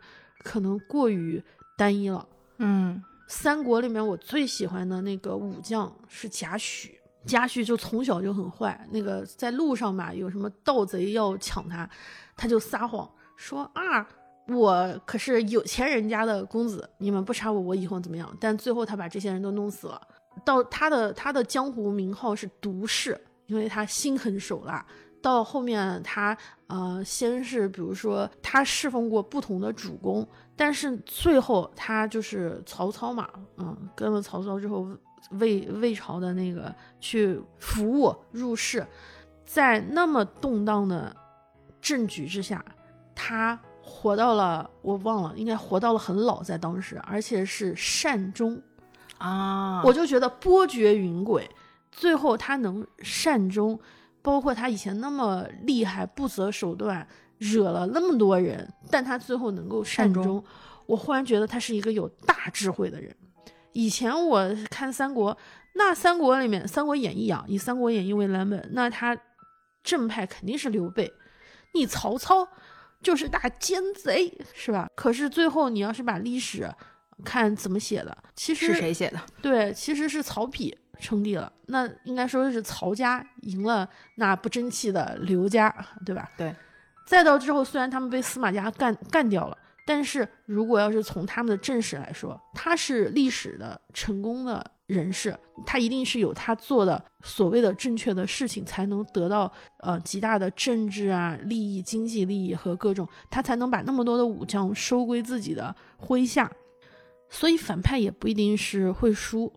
[0.44, 1.44] 可能过于
[1.76, 2.24] 单一了。
[2.60, 6.92] 嗯三国里面我最喜欢的那个武将是贾诩，
[7.26, 11.90] 贾诩就从小就很坏，那个在路上嘛，有什么盗贼要抢他，
[12.38, 14.08] 他就撒谎说啊，
[14.48, 18.32] 我可是有钱人家的公子，你们不杀我，我以后怎么样？
[18.40, 20.00] 但最后他把这些人都弄死了。
[20.46, 24.86] 到他的他的江湖名号是毒士，因为他心狠手辣。
[25.22, 26.38] 到后面他
[26.68, 34.88] 呃，先是比如说他侍奉过不同的主公，但是最后他就是曹操嘛，嗯，跟了曹操之后，
[35.32, 38.88] 魏魏朝的那个去服务入仕，
[39.46, 41.14] 在那么动荡的
[41.82, 42.64] 政局之下，
[43.14, 48.58] 他活到了我忘了，应该活到了很老，在当时，而且是善终。
[49.20, 51.44] 啊，我就觉得波谲云诡，
[51.92, 53.80] 最后他能善终，
[54.22, 60.46] 包括他以前那么厉害，不择手段，惹了那么多人，但他最后能够善终，善终
[60.86, 63.16] 我忽然觉得他是一个有大智慧的人。
[63.74, 65.38] 以前我看三国，
[65.76, 69.16] 那三国里面《三国演义》啊，以《三国演义》为蓝本，那他
[69.84, 71.14] 正派肯定是刘备，
[71.76, 72.48] 你曹操
[73.04, 74.88] 就是大奸贼，是吧？
[74.96, 76.74] 可是最后你要是把历史
[77.24, 79.20] 看怎么写的，其实是谁写的？
[79.42, 85.74] 对，其实是曹丕称帝了，那应该说是曹家赢了那不争气的刘家，
[86.06, 86.30] 对吧？
[86.38, 86.54] 对。
[87.06, 106.52] 再到之后，虽然他们被司马家干干掉了，但是如果要是从他们的正史来说，他是历史的成功的人士，他一定是有他做的所谓的正确的事情，才能得到呃极大的政治啊利益、经济利益和各种，他才能把那么多的武将收归自己的麾下。
[107.30, 109.52] 所以反派也不一定是会输，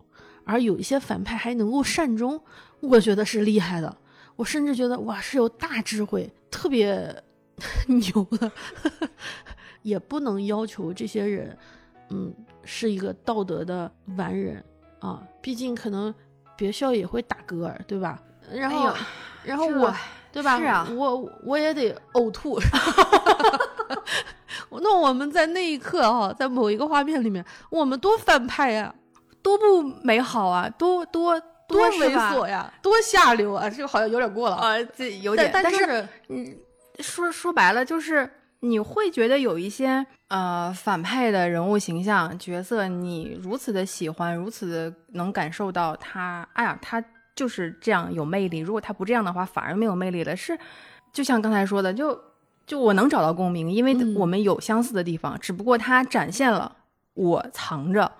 [0.45, 2.41] 而有一些反派还能够善终，
[2.79, 3.97] 我觉得是厉害的。
[4.35, 7.23] 我甚至觉得哇，是有大智慧，特别
[7.87, 8.51] 牛的。
[9.83, 11.57] 也不能要求这些人，
[12.09, 12.33] 嗯，
[12.63, 14.63] 是一个道德的完人
[14.99, 15.21] 啊。
[15.41, 16.13] 毕竟可能
[16.55, 18.17] 别校也会打嗝儿，对吧？
[18.51, 18.99] 然后，哎
[19.43, 19.93] 然后我
[20.31, 20.57] 对吧？
[20.57, 22.57] 是啊我我也得呕吐。
[24.81, 28.93] 那我们在那一刻哈、在某一个画面里面，我们多反派呀，
[29.41, 33.69] 多不美好啊，多多多猥琐呀，多下流啊！
[33.69, 34.55] 这个好像有点过了。
[34.55, 36.55] 啊，这有点，但但是嗯，
[36.99, 47.03] 说说白了就是你会觉得有一些呃反派的人物形象角色，你如此的喜欢，如此的能感受到他，哎呀，他
[47.35, 48.59] 就是这样有魅力。
[48.59, 50.35] 如果他不这样的话，反而没有魅力了。
[50.35, 50.57] 是，
[51.11, 52.19] 就像刚才说的，就
[52.65, 56.75] 就我能找到共鸣，因为嗯我们有相似的地方，只不过它展现了
[57.13, 58.11] 我藏着，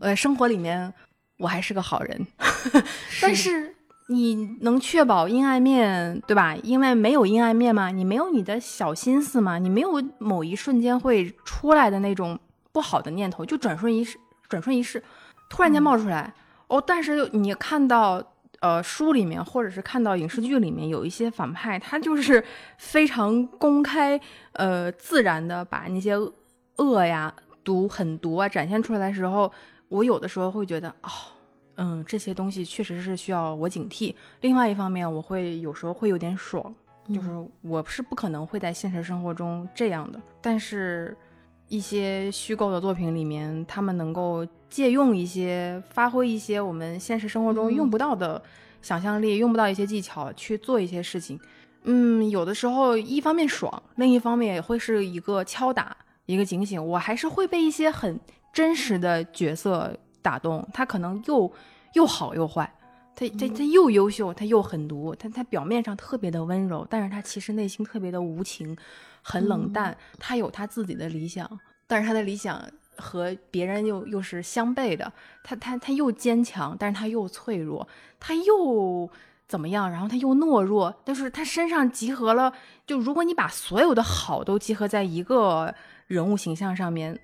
[0.00, 0.92] 呃，生活里面
[1.38, 2.26] 我还是个好人，
[3.22, 3.74] 但是
[4.08, 6.54] 你能确保阴暗面，对吧？
[6.62, 12.38] 因为没有阴暗面嘛，你没有你的小心思嘛，你没有某一瞬间会出来的那种
[12.72, 15.02] 不好的念头，就转瞬一逝，转瞬一逝，
[15.48, 16.34] 突然间冒出来。
[16.66, 18.22] 哦，但是你看到
[18.62, 22.42] 呃书里面或者是看到影视剧里面有一些反派，他就是
[22.78, 24.18] 非常公开
[24.52, 26.14] 呃自然的把那些
[26.76, 29.52] 恶呀、毒、狠毒啊展现出来的时候，
[29.88, 31.10] 我有的时候会觉得哦。
[31.76, 34.14] 嗯，这些东西确实是需要我警惕。
[34.42, 36.62] 另外一方面，我会有时候会有点爽，
[37.08, 37.30] 就是
[37.62, 40.20] 我是不可能会在现实生活中这样的。
[40.42, 41.16] 但是，
[41.68, 48.42] 一些虚构的作品里面，他们能够借用一些、发挥一些我们现实生活中用不到的
[48.80, 51.38] 想象力，用不到一些技巧去做一些事情。
[51.82, 56.82] 嗯，有的时候一方面爽，另一方面也会是一个敲打，一个警醒。
[56.82, 58.18] 我还是会被一些很
[58.50, 61.52] 真实的角色打动，他可能又
[61.92, 62.72] 又好又坏，
[63.14, 68.74] 他他他又优秀，他又狠毒，他他表面上特别的温柔，但是他其实内心特别的无情，
[69.20, 69.94] 很冷淡。
[70.18, 72.58] 他有他自己的理想，但是他的理想
[72.96, 75.12] 和别人又又是相悖的。
[75.42, 77.86] 他他他又坚强，但是他又脆弱，
[78.18, 79.10] 他又
[79.48, 79.90] 怎么样？
[79.90, 82.52] 然后他又懦弱，但是他身上集合了。
[82.86, 85.74] 就如果你把所有的好都集合在一个
[86.12, 87.18] 人物形象上面，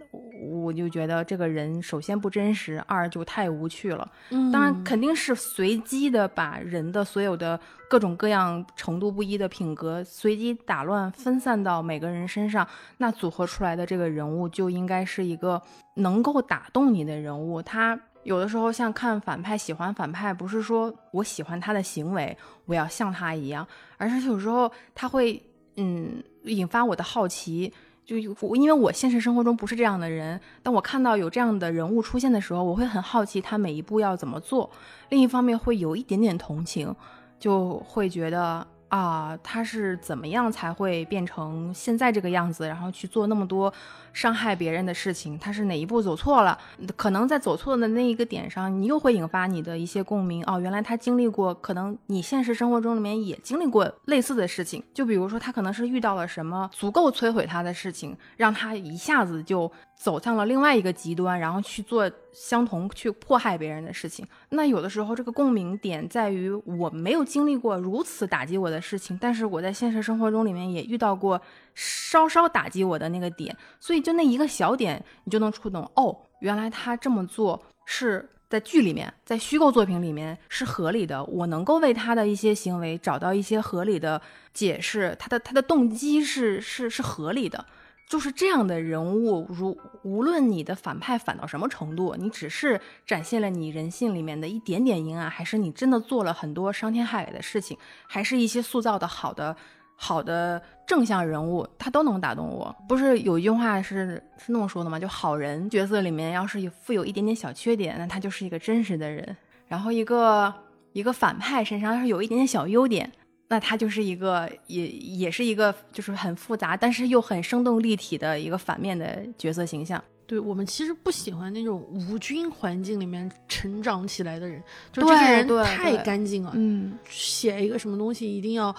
[0.62, 4.10] 我就觉得这个人首先不真实，二就太无趣了。
[4.30, 15.60] 嗯当然，肯定是随机的把人的所有的各种各样程度不一的品格随机打乱分散到每个人身上，那组合出来的这个人物就应该是一个
[15.96, 17.60] 能够打动你的人物。
[17.60, 25.42] 他有的时候像看反派，喜欢反派，不是说我喜欢他的行为，我要像他一样，而是有时候他会
[25.76, 27.70] 嗯引发我的好奇。
[28.08, 34.70] 就我因为我现实生活中不是这样的人，当我看到有这样的人物出现的时候，我会很好奇他每一步要怎么做。
[35.10, 36.96] 另一方面会有一点点同情，
[37.38, 43.72] 就会觉得啊，他是怎么样才会变成现在这个样子，然后去做那么多
[44.12, 45.38] 伤害别人的事情？
[45.38, 46.58] 他是哪一步走错了？
[46.96, 50.42] 可能在走错的那一个点上，你又会引发你的一些共鸣。
[50.46, 54.82] 哦，原来他经历过，可能你现实生活中里面也经历过类似的事情。
[54.94, 64.24] 就比如说，他可能是遇到了什么足够摧毁他的事情，让他一下子就走向了另外一个极端，然后去做相同去迫害别人的事情。
[64.50, 71.40] 那有的时候，这个共鸣点在于我没有经历过如此打击我的事情，但是我在现实生活中里面也遇到过
[71.74, 75.82] 稍稍打击我的那个点，所以就那一个小点，你就能触动。
[75.96, 78.30] 哦，原来他这么做是。
[78.50, 84.18] 在剧里面，在虚构作品里面是合理的，我能够为他的一些行为找到一些合理的
[84.54, 87.62] 解释，他的他的动机是是是合理的。
[88.08, 99.54] 就是这样的人物，如无论你的反派反到什么程度，你只是展现了你人性里面的一点点阴暗，还是你真的做了很多伤天害理的事情，还是一些塑造的好的
[99.94, 102.74] 好的正向人物，他都能打动我。
[102.88, 104.98] 不是有一句话是是那么说的吗？
[104.98, 109.22] 就好人角色里面要是有富有一点点小缺点，那他就是一个真实的人；
[109.66, 110.54] 然后一个
[110.94, 113.12] 一个反派身上要是有一点点小优点。
[113.48, 120.02] 那他就是一个，也也是一个，就是很复杂，但是又很生动立体的一个反面的角色形象。
[120.26, 126.52] 对我们其实不喜欢那种无菌环境里面成长起来的人，就对这个人太干净了。
[126.54, 128.74] 嗯，写一个什么东西一定要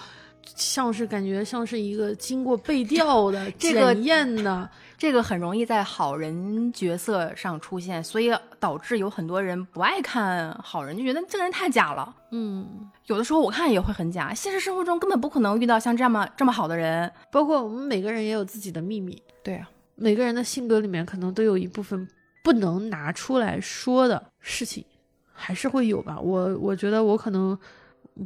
[0.54, 4.70] 像是感觉像是一个经过背调的、这个检验的。
[5.00, 12.14] 这个很容易在好人角色上出现，所以导致有很多人不爱看好人，就觉得这个人太假了。
[12.32, 17.10] 嗯，有的时候我看也会很假，现实生活中根本不可能遇到像这么这么好的人。
[17.32, 22.06] 包括我们每个人也有自己的秘密，对啊，每个人的性格里面可能都有一部分
[22.44, 24.84] 不能拿出来说的事情，
[25.32, 26.20] 还是会有吧。
[26.20, 27.58] 我我觉得我可能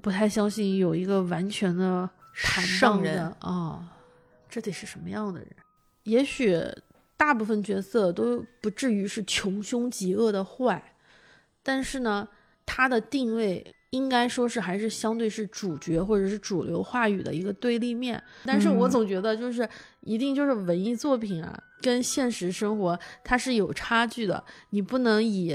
[0.02, 3.80] 不太相信有一个完全的坦荡圣人的啊、
[4.48, 5.48] 这得是什么样的人？
[6.04, 6.58] 也许
[7.16, 10.94] 大部分角色都不至于是穷凶极恶的坏，
[11.62, 12.28] 但是呢，
[12.64, 18.22] 他的定位应该说是还是相对是主角或者是主流话语的一个对立面。
[18.44, 19.68] 但是我嗯总觉得就是
[20.00, 25.54] 一定就是文艺作品啊，跟现实生活它是有差距的，你不能以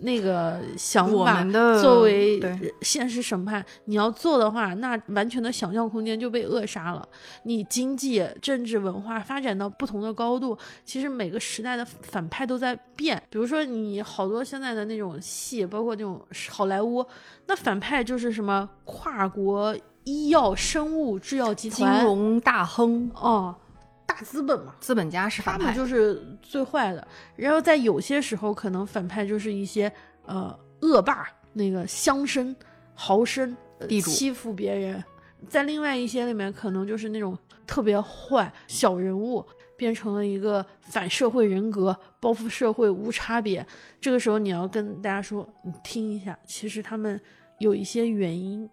[0.00, 1.44] 那个想我法
[1.80, 2.40] 作为
[2.82, 7.08] 现实审判，你要做的话，那完全的想象空间就被扼杀了。
[7.44, 13.20] 你经济、政治、文化发展到不同的高度，其实每个时代的反派都在变。
[13.30, 16.20] 比如说，你好多现在的那种戏，包括那种
[16.50, 17.06] 好莱坞，
[17.46, 23.54] 那反派就是什么跨国医药生物制药集团金融大亨、哦，
[24.08, 27.06] 大资本嘛，资本家是他们就是最坏的。
[27.36, 29.92] 然后在有些时候，可能反派就是一些
[30.24, 32.56] 呃恶霸，那个乡绅、
[32.94, 35.04] 豪绅、呃地主欺负别人。
[35.46, 37.36] 在另外一些里面，可能就是那种
[37.66, 39.44] 特别坏小人物，
[39.76, 43.64] 变成了一个反社会人格，报复社会无差别。
[44.00, 47.20] 这个时候，你要跟大家说，你听一下，其实他们
[47.58, 48.68] 有一些原因，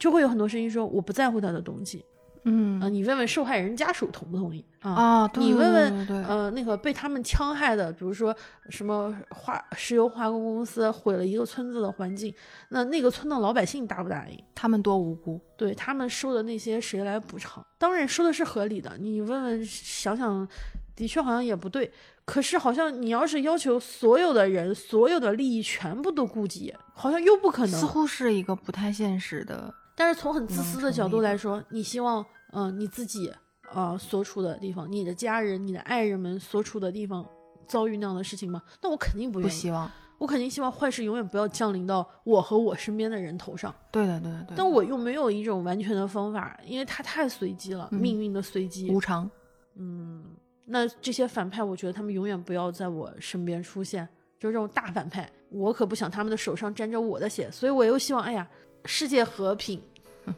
[0.00, 2.04] 就会有很多声音说我不在乎他的动机。
[2.44, 4.90] 嗯啊、你问问受害人家属同不同意啊？
[4.92, 8.34] 啊，对你问问呃，那个被他们戕害的，比如说
[8.70, 12.34] 什么化石油化工公司毁了一个村子的环境，
[12.70, 14.38] 那那个村的老百姓答不答应？
[14.54, 17.64] 他们多无辜，对他们收的那些谁来补偿？
[17.78, 20.46] 当然收的是合理的，你问问想想，
[20.94, 21.90] 的确好像也不对。
[22.24, 27.80] 可是好像你要是要求所有的人所有的利益全部都顾及，好像又不可能。
[27.80, 29.72] 似乎是一个不太现实的。
[29.98, 33.34] 但是从很自私的角度来说，你希望，嗯、你自己，
[33.74, 37.28] 呃，所处的地方，你的家人、你的爱人们所处的地方
[37.66, 38.62] 遭遇那样的事情吗？
[38.80, 39.50] 那我肯定不愿意。
[39.50, 43.74] 不希望，我肯定希望坏事永远不要降临到我和我身边的人头上。
[43.90, 44.54] 对的对的对的。
[44.56, 48.88] 但我又没有一种完全的方法，因为它太随机了，嗯命运的随机。
[48.90, 49.28] 无常，
[49.74, 50.24] 嗯，
[50.64, 58.48] 那这些反派，我觉得他们永远不要在我身边出现，就是这种大反派，我可不想他们的手上沾着我的血，所以我又希望，哎呀，
[58.88, 59.80] 世界和平。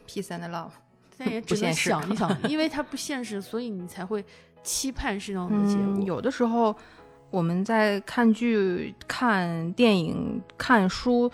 [0.05, 0.71] peace and love。
[1.17, 4.25] 但也只能想一想，因为它不现实，所以你才会
[4.63, 5.85] 期盼是那样的结果。
[5.85, 6.75] 嗯，有的时候
[7.29, 11.31] 我们在看剧、看电影、看书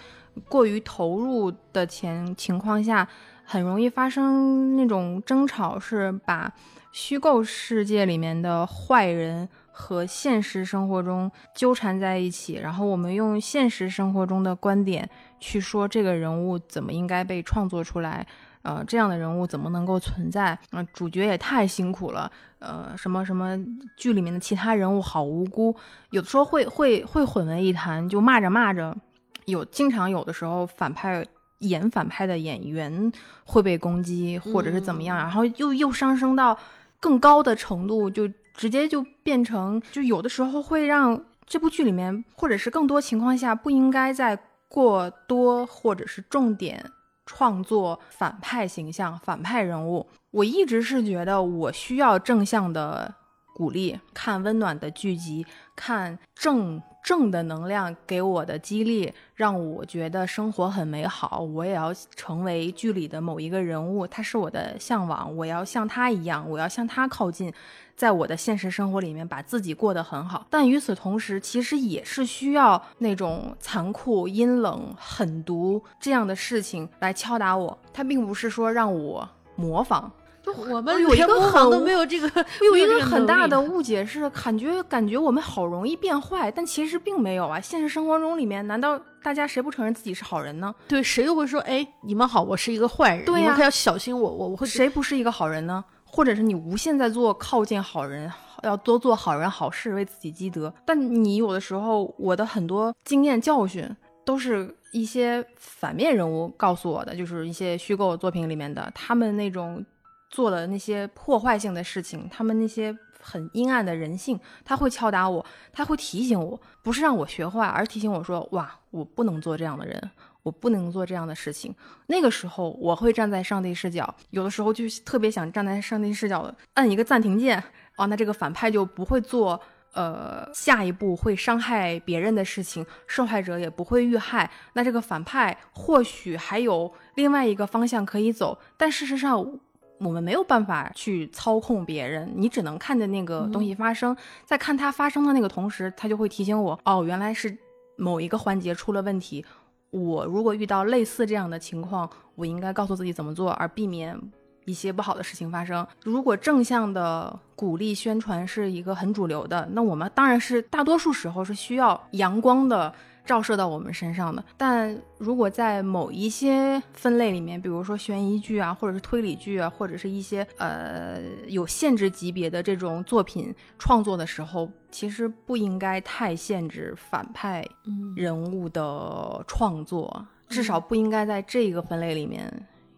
[0.50, 3.08] 过于投入的前情况下，
[3.46, 6.54] 很容易发生那种争吵，是把
[6.92, 9.48] 虚构世界里面的坏人
[9.80, 15.08] 和现实生活中纠缠在一起，然后我们用现实生活中的观点
[15.40, 18.26] 去说这个人物怎么应该被创作出来。
[18.64, 20.58] 呃，这样的人物怎么能够存在？
[20.72, 22.30] 呃，主角也太辛苦了。
[22.58, 23.56] 呃，什么什么
[23.96, 25.74] 剧里面的其他人物好无辜，
[26.10, 28.98] 有的时候会会会混为一谈，就骂着骂着，
[29.46, 31.24] 有经常有的时候反派
[31.60, 33.12] 演反派的演员
[33.46, 36.58] 会被攻击，或者是怎么样，嗯然后又又上升到
[37.00, 38.28] 更高的程度，就
[38.58, 44.38] 直接就变成，就有的时候会让这部剧里面，或者是更多情况下不应该在
[44.68, 46.84] 过多或者是重点
[47.26, 50.10] 创作反派形象、反派人物。
[50.32, 53.14] 我一直是觉得我需要正向的
[53.56, 55.46] 鼓励，看温暖的剧集，
[55.76, 61.40] 看正正的能量给我的激励，让我觉得生活很美好。
[61.40, 67.54] 我也要成为剧里的某一个人物，他是我的向往，我要像他一样，我要向他靠近。
[67.96, 77.76] 在我的现实生活里面，把自己过得很好，但与此同时，其实也是需要那种残酷、阴冷、狠毒这样的事情来敲打我。
[77.94, 80.12] 它并不是说让我模仿，
[80.54, 87.60] 我们有一个很都没有这个，我有一个很大的误解是，感觉感觉我们好容易变坏，但其实并没有啊。
[87.60, 90.74] 现实生活中里面，难道大家谁不承认自己是好人呢？
[90.88, 95.84] 对谁都会说，哎，你们好，我是一个坏人，对呀你们可要小心我，我我会谁不是一个好人呢？
[96.04, 98.32] 或者是你无限在做靠近好人，
[98.64, 100.74] 要多做好人好事，为自己积德。
[100.86, 103.86] 但你有的时候，我的很多经验教训
[104.24, 109.86] 都是一些反面人物告诉我的，就是一些虚构作品里面的，他们那种
[110.30, 120.12] 做的那些破坏性的事情，他们那些很阴暗的人性，他会敲打我，他会提醒我，不是让我学坏，而提醒我说，哇，我不能做这样的人。
[120.44, 121.76] 我不能做这样的事情。
[122.06, 127.62] 那个时候，我会站在上帝视角，有的时候就特别想站在上帝视角，按一个暂停键
[127.98, 129.60] 啊，那这个反派就不会做
[129.92, 134.50] 呃下一步会伤害别人的事情，受害者也不会遇害。
[134.72, 139.60] 那这个反派或许还有另外一个方向可以走，但事实上。
[140.00, 147.58] 我们没有办法去操控别人，你只能看着那个东西发生，在看它发生的那个同时，它就会提醒我，哦，原来是
[147.96, 149.44] 某一个环节出了问题，
[149.90, 154.20] 我如果遇到类似这样的情况，我应该告诉自己怎么做，而避免
[154.66, 155.86] 一些不好的事情发生。
[156.04, 162.94] 如果正向的鼓励宣传是一个很主流的，那我们当然是大多数时候是需要阳光的
[163.28, 164.44] 照射到我们身上的。
[164.58, 182.52] 但如果在某一些分类里面，比如说悬疑剧啊，或者是推理剧啊，或者是一些呃有限制级别的这种作品创作的时候，其实不应该太限制反派嗯人物的创作，至少不应该在这个分类里面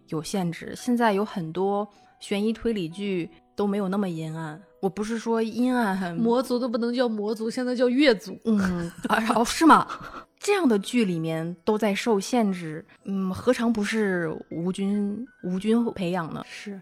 [0.07, 0.73] 有限制。
[0.75, 1.88] 现在有很多
[2.19, 8.38] 悬疑推理剧都没有那么阴暗，我不是说阴暗很魔族都不能叫魔族，现在叫月族。
[8.45, 9.88] 嗯啊哦是吗？
[10.39, 16.41] 这样的剧里面都在受限制，嗯，何尝不是吴军吴军培养呢？
[16.49, 16.80] 是。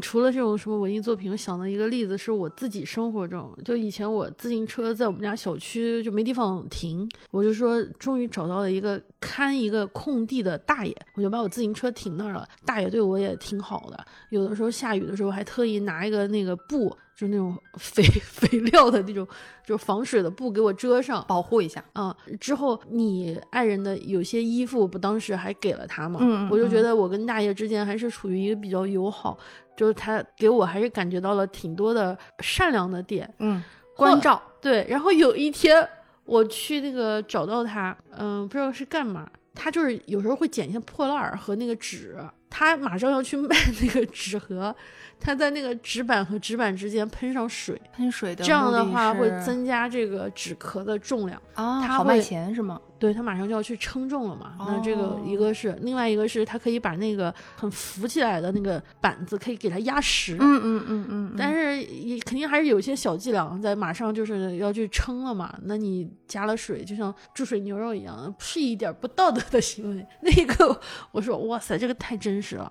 [0.00, 12.46] 除了这种什么文艺作品，我想的一个例子是我自己生活中，就以前我自行车在我们家小区就没地方停，我就说终于找到了一个看一个空地的大爷，我就把我自行车停那儿了。
[12.64, 16.96] 大爷对我也挺好的，有的时候下雨的时候还特意拿一个那个布。
[17.20, 19.26] 就那种 肥肥料的那种，
[19.62, 22.16] 就是防水的布给我遮上，保护一下啊。
[22.40, 26.18] 之后你爱人的有些衣服不当时还给了他嘛？
[26.22, 29.36] 嗯，我就觉得我跟大爷之间还是处于一个比较友好，
[29.76, 33.62] 就是他给我还是感觉到了挺多的善良的点，嗯，
[33.94, 34.40] 关照。
[34.62, 35.86] 对，然后有一天
[36.24, 42.18] 我去那个找到他，嗯，不知道是干嘛，他就是有时候会捡一些破烂儿和那个纸，
[42.50, 44.74] 他马上要去卖那个纸盒。
[45.22, 52.80] 他在那个纸板和纸板之间喷上水，喷水的，这样的话会增加这个纸壳的重量啊，好卖钱是吗？
[53.00, 70.06] 对他马上就要去称重了嘛，那这个一个是，另外一个是他可以把那个很浮起来的那个板子可以给它压实，嗯嗯嗯嗯，但是也肯定还是有一些小伎俩，在马上就是要去称了嘛，那你加了水，就像注水牛肉一样，是一点不道德的行为。
[70.20, 70.78] 那一刻
[71.10, 72.70] 我说哇塞，这个太真实了。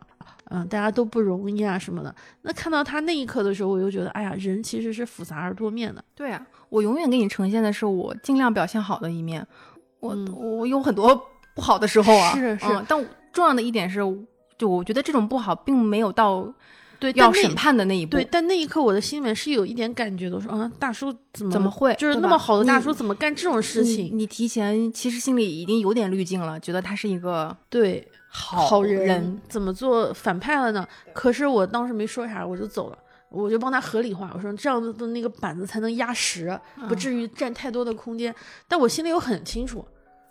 [0.52, 2.14] 嗯，大家都不容易啊，什么的。
[2.42, 6.04] 那看到他那一刻的时候，我又觉得，哎呀，人其实是复杂而多面的。
[6.16, 9.46] 对啊，我永远给你呈现的是我尽量表现好的一面。
[10.00, 11.16] 我我有很多
[11.56, 12.66] 不好的时候啊，是是。
[12.88, 14.00] 但重要的一点是，
[14.58, 16.52] 就我觉得这种不好并没有到
[17.00, 18.12] 对要审判的那一步。
[18.12, 24.10] 对，但那一刻我的心里面是有一点感觉的，我说啊，大叔怎么怎么会就是那么好的大叔怎么干这种事情？
[24.14, 28.08] 你提前其实心里已经有点滤镜了，觉得他是一个对。
[28.32, 30.88] 好人怎么做反派了呢？
[31.14, 32.98] 可是我当时没说啥，我就走了，
[33.30, 38.34] 我就帮他合理化，我说这样子的那个板子才能压实，不至于占太多的空间。
[38.68, 39.86] 但我心里又很清楚，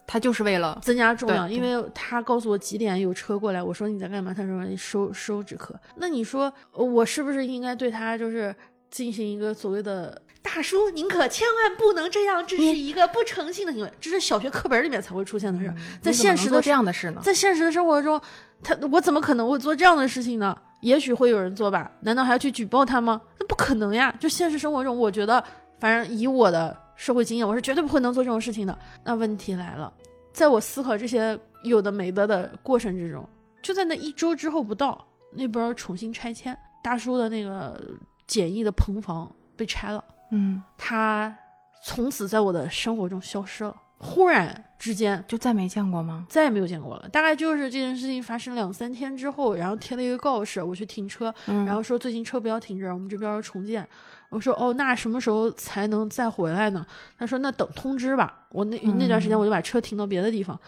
[0.07, 4.35] 他就是为了增加重量，因为他告诉我几点有车过来，我说你在干嘛？
[4.35, 5.75] 他说你收收纸壳。
[5.97, 8.55] 那你说我是不是应该对他就是
[8.91, 10.21] 进行一个所谓的？
[10.41, 15.71] 大叔，您可千万不能这样，这是一个不诚信的行为，这是小学课本里面才会出现的事，
[16.01, 17.21] 在现实的这样的事呢？
[17.23, 18.19] 在现实的生活中，
[18.63, 20.57] 他我怎么可能会做这样的事情呢？
[20.81, 21.91] 也许会有人做吧？
[22.01, 23.21] 难道还要去举报他吗？
[23.39, 24.15] 那不可能呀！
[24.21, 25.43] 就现实生活中，我觉得，
[25.79, 28.79] 反正以我的社会经验，我是绝对不会能做这种事情的。
[29.03, 29.93] 那问题来了，
[30.33, 33.29] 在我思考这些有的没的的过程之中，
[33.63, 37.81] 就在那一周之后不到，那边重新拆迁，大叔的那个
[38.27, 40.05] 简易的棚房被拆了。
[40.31, 41.37] 嗯，他
[41.85, 46.27] 从此在我的生活中消失了，忽然之间就再没见过吗？
[46.29, 47.09] 再也没有见过了。
[47.09, 53.87] 大概就是这件事情发生两三天之后，然后贴了一个告示，我去停车，然后说最近车不要停这儿，我们这边要重建。
[54.31, 56.87] 我说哦，那什么时候才能再回来呢？
[57.19, 58.47] 他说那等通知吧。
[58.51, 60.59] 我那那段时间我就把车停到别的地方。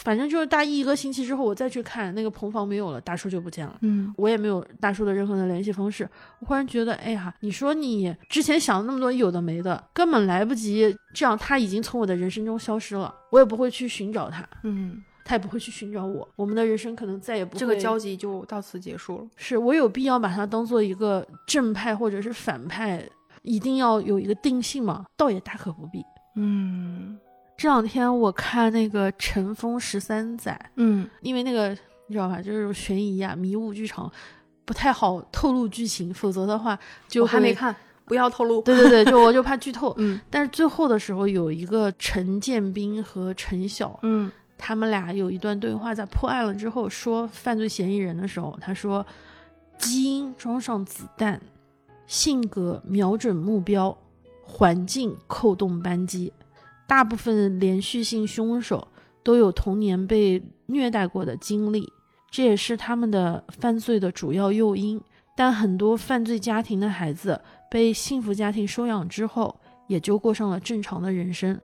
[0.00, 3.78] 反正就是大一一个星期之后，我再去看那个棚房没有了，大叔就不见了。
[3.80, 6.06] 嗯，我也没有大叔的任何的联系方式。
[6.40, 10.94] 我忽然觉得，哎呀，你说你之前想那么多有的没的，根本来不及。
[11.14, 14.46] 这样他已经从我的人生中消失了，我也不会去寻找他。
[14.64, 16.26] 嗯，他也不会去寻找我。
[16.36, 19.26] 我们的人生可能再也不会这个交集就到此结束了。
[19.36, 23.06] 是我有必要把他当做一个正派或者是反派，
[23.42, 25.04] 一定要有一个定性吗？
[25.16, 26.02] 倒也大可不必。
[26.36, 27.18] 嗯。
[27.58, 31.70] 这两天我看那个《尘封十三载》，嗯，因为那个
[32.06, 34.12] 你知道吧，就是悬疑啊、迷雾剧场，
[34.66, 37.74] 不太好透露剧情，否则的话就还没看，
[38.04, 38.60] 不要透露。
[38.60, 39.94] 对对对，就我就怕剧透。
[39.96, 49.06] 嗯，但是最后的时候有一个陈建斌和陈晓，嗯，他们俩有一段对话，在破案了之后说犯罪嫌疑人的时候，他说：
[49.78, 51.40] 基因装上子弹，
[52.06, 53.96] 性格瞄准目标，
[54.42, 56.32] 环境扣动扳机。
[56.86, 58.88] 大部分连续性凶手
[59.22, 61.92] 都有童年被虐待过的经历，
[62.30, 65.00] 这也是他们的犯罪的主要诱因。
[65.36, 67.38] 但很多犯罪家庭的孩子
[67.70, 71.60] 被幸福家庭收养之后，也就过上了正常的人生。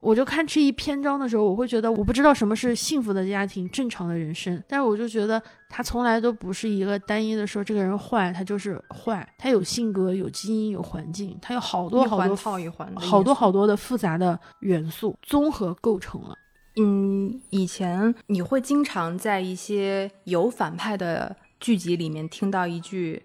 [0.00, 16.36] 我就看这一篇章的时候，我会觉得我不知道什么是幸福的家庭、正常的人生，但是我就觉得他从来都不是一个单一的说这个人坏，他就是坏，他有性格、有基因、有环境，他有好多好多套一环，好多好多的复杂的元素综合构成了。
[16.76, 23.22] 嗯，以前你会经常在一些有反派的剧集里面听到一句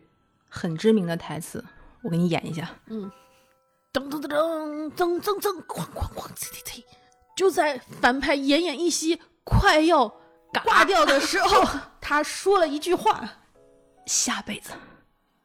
[0.48, 1.64] 很知名的台词，
[2.02, 2.68] 我给你演一下。
[2.88, 3.12] 嗯。
[3.94, 6.84] 噔噔噔噔噔噔噔，哐哐哐，呲呲呲！
[7.36, 10.08] 就在反派奄奄一息、快要
[10.64, 11.68] 挂掉的时候，
[12.00, 13.30] 他说了一句话
[14.06, 14.72] ：“下辈子，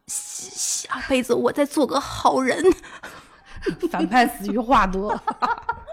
[0.07, 2.63] 下下辈子我再做个好人。
[3.91, 5.19] 反派死于话多。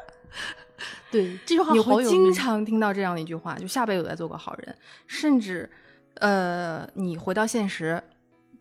[1.10, 4.78] 对，这句话你会经常听到这样的一句话，就下辈子我再做个好人，
[5.08, 5.72] 甚至，
[6.16, 8.04] 呃，你回到现实，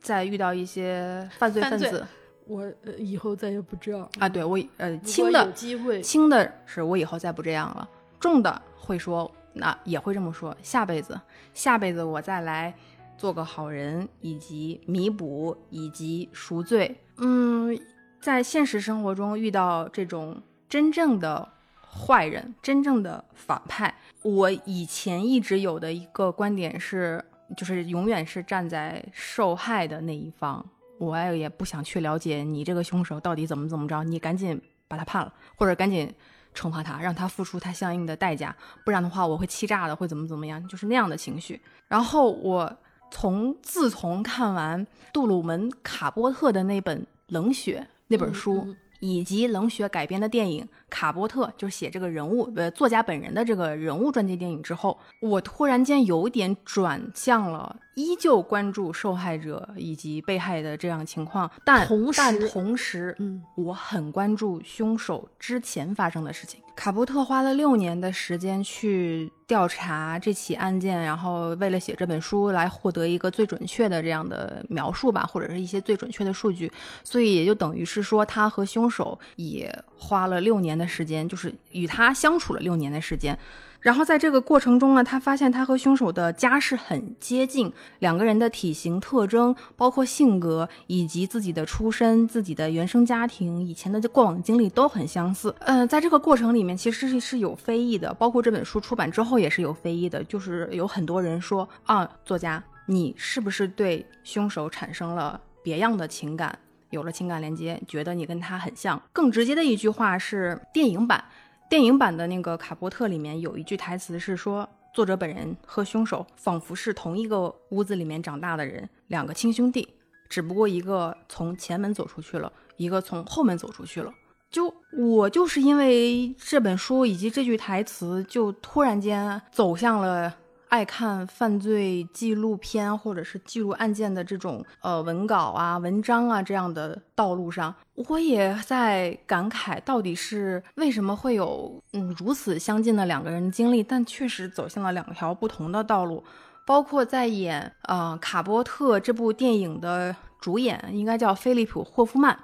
[0.01, 2.07] 再遇到一些犯罪分子
[2.53, 7.89] 我呃以后再也不这样啊，对我呃轻的机会，轻的是我以后再不这样了，
[8.21, 11.21] 重的会说那也会这么说，下辈子
[11.55, 12.75] 下辈子我再来
[13.17, 16.97] 做个好人，以及弥补以及赎罪。
[17.19, 17.79] 嗯，
[18.21, 21.49] 在现实生活中遇到这种真正的
[21.81, 27.23] 坏人、真正的反派，我以前一直有的一个观点是，
[27.57, 30.65] 就是永远是站在受害的那一方。
[31.03, 36.09] 我也不想去了解你这个凶手到底怎么怎么着，你赶紧把他判了，或者赶紧
[36.55, 41.61] 惩罚他，让他付出他相应的代价，不然的话我会气炸的，会怎么怎么样，就是那样的情绪。
[41.89, 42.73] 然后我
[43.11, 66.61] 从自从看完杜鲁门·卡波特的那本《冷血》那本书，嗯以及《冷血》改编的电影《卡波特》，就是写这个人物呃作家本人的这个人物传记电影之后，我突然间有点转向了，依旧关注受害者以及被害的这样情况，但同时但同时，嗯，我很关注凶手之前发生的事情。
[66.75, 76.73] 卡波特花了六年的时间去调查这起案件，然后为了写这本书来获得一个最准确的这样的描述吧，或者是一些最准确的数据，
[77.05, 83.39] 所以也就等于是说，他和凶手也花了六年的时间，就是与他相处了六年的时间。
[83.83, 95.53] 然后在这个过程中呢，他发现他和凶手的家世很接近，两个人的体型特征、包括性格以及自己的出身、自己的原生家庭、以前的过往经历都很相似。
[95.59, 106.57] 呃，在这个过程里面，其实是是有非议的，包括这本书出版之后也是有非议的，就是有很多人说啊，作家你是不是对凶手产生了别样的情感？
[106.91, 109.01] 有了情感连接，觉得你跟他很像。
[109.15, 111.25] 更直接的一句话是电影版，
[111.73, 119.89] 电影版的那个卡波特里面有一句台词是说，作者本人和凶手仿佛是同一个屋子里面长大的人，两个亲兄弟，
[120.29, 124.13] 只不过一个从前门走出去了，一个从后门走出去了。
[124.51, 130.31] 就我就是因为这本书以及这句台词，就突然间走向了
[130.73, 137.75] 爱看犯罪纪录片或者是记录案件的这种呃文稿啊、文章啊这样的道路上，
[138.09, 146.25] 我也在感慨，到底是为什么会有嗯如此相近的两个人经历，但确实走向了两条不同的道路。
[146.65, 152.39] 包括在演呃卡波特这部电影的主演，应该叫菲利普霍夫曼。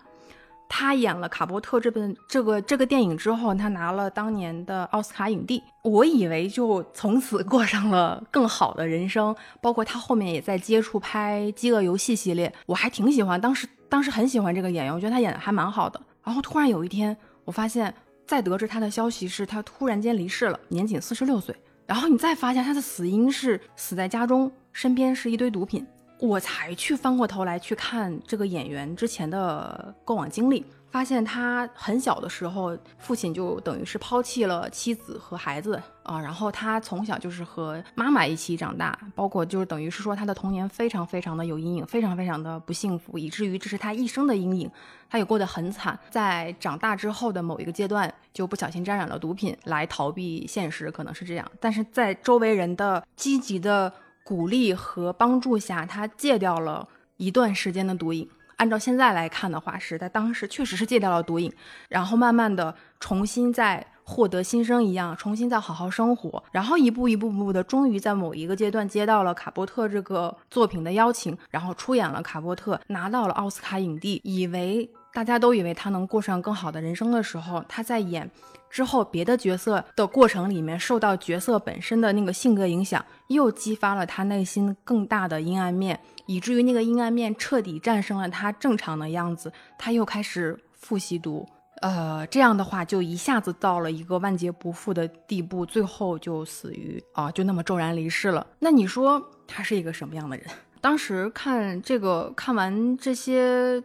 [0.69, 5.63] 他演了卡波特这本这个这个电影之后，他拿了当年的奥斯卡影帝。
[5.83, 15.99] 我以为就从此过上了更好的人生，包括他后面也在接触拍《饥饿游戏》系列，我还挺喜欢，当时当时很喜欢这个演员，我觉得他演的还蛮好的。
[16.23, 17.93] 然后突然有一天，我发现
[18.27, 21.57] 再得知他的消息是他突然间离世了，年仅四十六岁。
[21.87, 25.87] 然后你再发现他的死因是死在家中，身边是一堆毒品。
[26.21, 44.71] 我才去翻过头来去看这个演员之前的过往经历，发现他很小的时候，父亲就等于是抛弃了妻子和孩子啊，然后他从小就是和妈妈一起长大，包括就是等于是说他的童年非常非常的有阴影，非常非常的不幸福，以至于这是他一生的阴影，
[45.09, 45.97] 他也过得很惨。
[46.11, 51.49] 在长大之后的某一个阶段，就不小心沾染了毒品来逃避现实，可能是这样。
[51.61, 53.93] 但是在周围人的积极的
[54.29, 58.29] 鼓励和帮助下，他戒掉了一段时间的毒瘾。
[58.57, 61.51] 按照现在来看的话，是在当时确实是戒掉了毒瘾，
[61.89, 78.31] 然后慢慢的重新再获得新生一样，重新再好好生活，然后一步一步步的，终于在某一个阶段接到了卡波特这个作品的邀请，然后出演了卡波特，拿到了奥斯卡影帝，以为大家都以为他能过上更好的人生的时候，他在演
[78.71, 91.49] 之后别的角色的过程里面，受到角色本身的那个性格影响，又激发了他内心更大的阴暗面，以至于那个阴暗面彻底战胜了他正常的样子，他又开始复吸毒。
[91.81, 98.45] 呃，这样的话就一下子到了一个万劫不复的地步，最后就死于啊，就那么骤然离世了。
[98.59, 100.45] 那你说他是一个什么样的人？
[100.81, 103.83] 当时看这个看完这些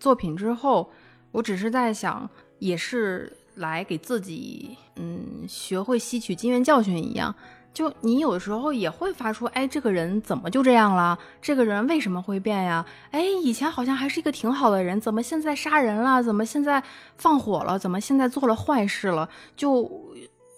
[0.00, 0.90] 作品之后，
[1.30, 7.34] 我只是在想，也是来给自己嗯学会吸取经验教训一样。
[7.74, 11.18] 就你有时候也会发出，哎，这个人怎么就这样了？
[11.42, 12.82] 这个人为什么会变呀？
[13.10, 16.22] 哎，以前好像还是一个挺好的人，怎么现在杀人了？
[16.22, 16.82] 怎么现在
[17.18, 17.78] 放火了？
[17.78, 19.28] 怎么现在做了坏事了？
[19.54, 19.90] 就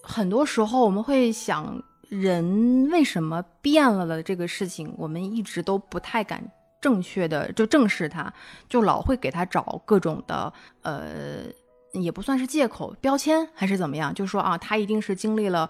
[0.00, 6.40] 很多时候我们会想，人为什么变了的这个事情，我们一直都不太敢
[6.80, 8.32] 正确的就正视他，
[8.68, 11.46] 就老会给他找各种的呃，
[11.92, 15.68] 也不算是借口、标签还是怎么样，就说啊，他一定是经历了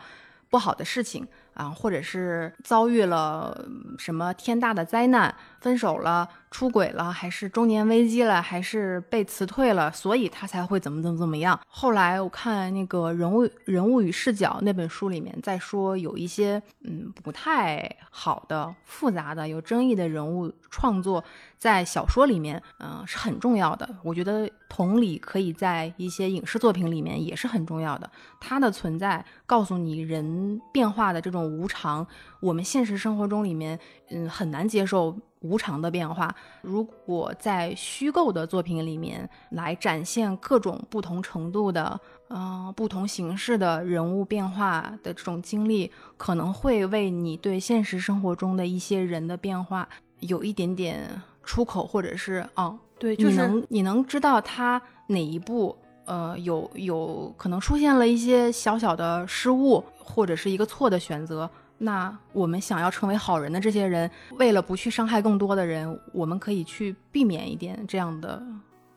[0.51, 3.67] 不好的事情啊，或者是遭遇了
[3.99, 11.59] 什么天大的灾难，分手了、出轨了，还是中年危机了，还是被辞退了，所以他才会怎么怎么怎么样。
[11.67, 21.23] 后来我看那个人物人物与视角那本书里面在说，有一些嗯不太好的、复杂的、有争议的人物创作，
[21.57, 23.89] 在小说里面嗯、是很重要的。
[24.03, 28.11] 我觉得同理可以在一些影视作品里面也是很重要的。
[28.41, 32.07] 它的存在告诉你人变化的这种无常，
[32.41, 33.79] 我们现实生活中里面
[34.11, 36.35] 嗯很难接受无常的变化。
[36.63, 49.89] 如果在虚构的作品里面来展现各种不同程度的、呃不同形式的人物变化的这种经历，可能会为你对现实生活中的一些人的变化
[50.21, 51.09] 有一点点
[51.43, 55.77] 出口，或者是哦，对，就是你能你能知道他哪一步。
[56.05, 61.51] 呃，有有可能出现了一些小小的失误，或者是一个错的选择。
[61.79, 68.43] 那我们想要成为好人的这些人，为了不去伤害更多的人，我们可以去避免一点这样的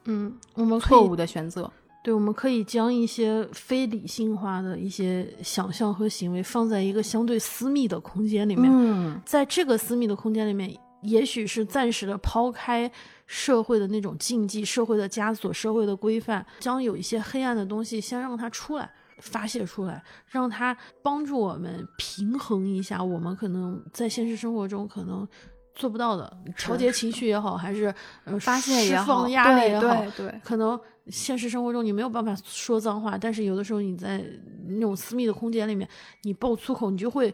[0.05, 1.71] 嗯，我们错误的选择。
[2.03, 12.91] 对，我们可以将一些非理性化的一些想象和行为放在一个相对私密的空间里面，嗯，在这个私密的空间里面，也许是暂时的抛开
[13.27, 18.89] 社会的那种禁忌、社会的枷锁、社会的规范，将有一些黑暗的东西先让它出来。
[19.21, 25.25] 发泄出来，让它帮助我们平衡一下我们可能在现实生活中可能
[25.73, 27.93] 做不到的调节情绪也好，还是
[28.25, 34.21] 呃发泄也释好，放压力也好，对对对，可能现实生活中你没有办法说脏话，但是有的时候你在
[34.67, 35.87] 那种私密的空间里面，
[36.23, 37.33] 你爆粗口，你就会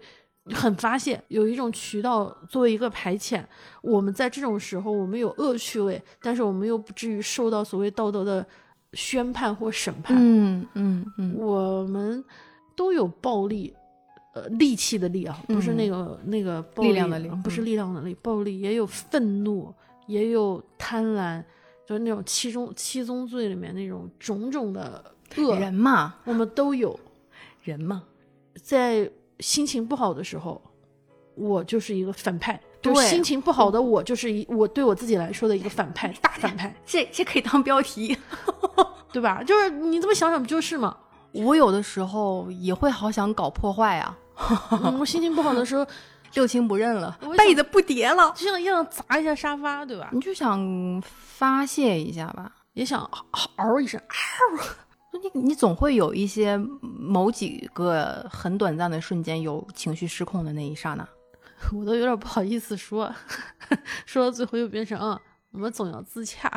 [0.54, 3.44] 很发泄，有一种渠道作为一个排遣。
[3.82, 8.46] 我们在这种时候，我们有恶趣味，但是我们又不至于受到所谓道德的
[8.94, 10.16] 宣判或审判。
[10.20, 12.24] 嗯嗯嗯，我们
[12.76, 13.74] 都有暴力。
[14.34, 19.74] 呃，力气的力啊，不是嗯那个、那个暴力量的力啊不是嗯力量的力，暴力也有愤怒，
[20.06, 21.44] 也有贪婪，
[21.88, 25.04] 就是那种七宗七宗罪里面那种种种的
[25.38, 27.00] 恶，人嘛，我们都有。
[27.64, 28.04] 人嘛，
[28.62, 29.10] 在
[29.40, 30.62] 心情不好的时候，
[31.34, 38.18] 我就是一个反派，对就心情不好的我就是一我对我自己来说的一个反派，大反派， 这这可以当标题。
[39.12, 39.42] 对吧？
[39.42, 40.96] 就是你这么想想不就是嘛？
[41.32, 44.18] 我有的时候也会好想搞破坏啊，
[44.72, 45.86] 嗯我心情不好的时候，
[46.36, 50.10] 六亲不认了被子不叠了，就想要砸一下沙发，对吧？
[50.12, 52.52] 你就想发泄一下吧。
[52.74, 53.02] 也想
[53.32, 54.64] 嗷嗷一声嗷，
[55.34, 61.08] 你你总会有一些某几个很短暂的瞬间有情绪失控的那一刹那。
[61.74, 63.14] 我都有点不好意思说，
[64.06, 65.20] 说到最后又变成啊，
[65.52, 66.52] 我们总要自洽。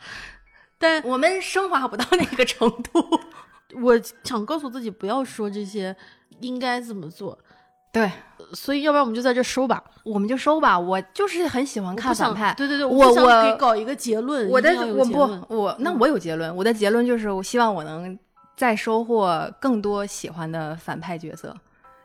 [0.78, 3.20] 但我们升华不到那个程度。
[3.82, 5.94] 我想告诉自己不要说这些
[6.40, 7.38] 应该怎么做，
[7.92, 8.10] 对，
[8.52, 9.82] 所以要不然我们就在这收吧。
[10.04, 10.76] 我们就收吧。
[10.78, 12.52] 我就是很喜欢看反派。
[12.54, 14.48] 对对对，我我给搞一个结论。
[14.48, 18.18] 我的我不我那我有结论，我的结论就是我希望我能
[18.56, 21.54] 再收获更多喜欢的反派角色，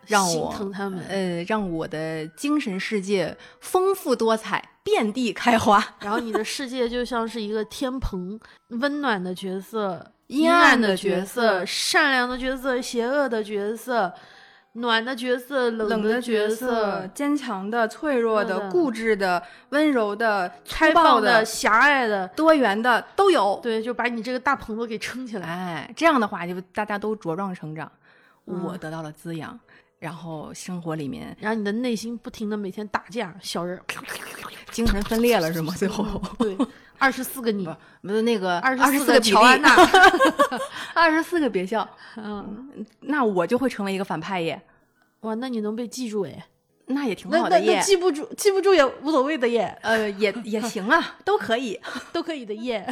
[0.08, 1.00] 让心我疼他们。
[1.08, 5.84] 呃让我的精神世界丰富多彩，遍地开花。
[6.02, 8.40] 然后你的世界就像是一个天棚，
[8.70, 14.14] 温暖的角色、阴阴暗的角角色善良的角色、邪恶的角色、
[14.74, 23.60] 暖的角色、冷冷的角角色，坚强的、脆弱的、固执的、温柔的、粗开暴放的、狭隘的，多元的都有。
[23.64, 25.48] 对，就把你这个大棚子给撑起来。
[25.48, 27.90] 哎，这样的话，就大家都茁壮成长，
[28.48, 29.58] 嗯我得到了滋养，
[30.00, 33.84] 然后生活里面然后你的内心不停的每天打架，小人儿，
[34.72, 35.74] 精神分裂了是吗？
[35.78, 36.56] 最后 对，
[36.98, 37.66] 二十四个你，
[38.02, 39.70] 不是那个二二十四个乔安娜，
[40.94, 41.88] 二十四个别笑，
[42.18, 44.62] 嗯，那我就会成为一个反派耶，
[45.22, 46.46] 哇，那你能被记住哎，
[46.88, 47.82] 那也挺那那那好的耶。
[47.82, 51.80] 记不住，记不住也无所谓的耶，呃，也也行啊，都可以。
[52.12, 52.86] 都可以的耶。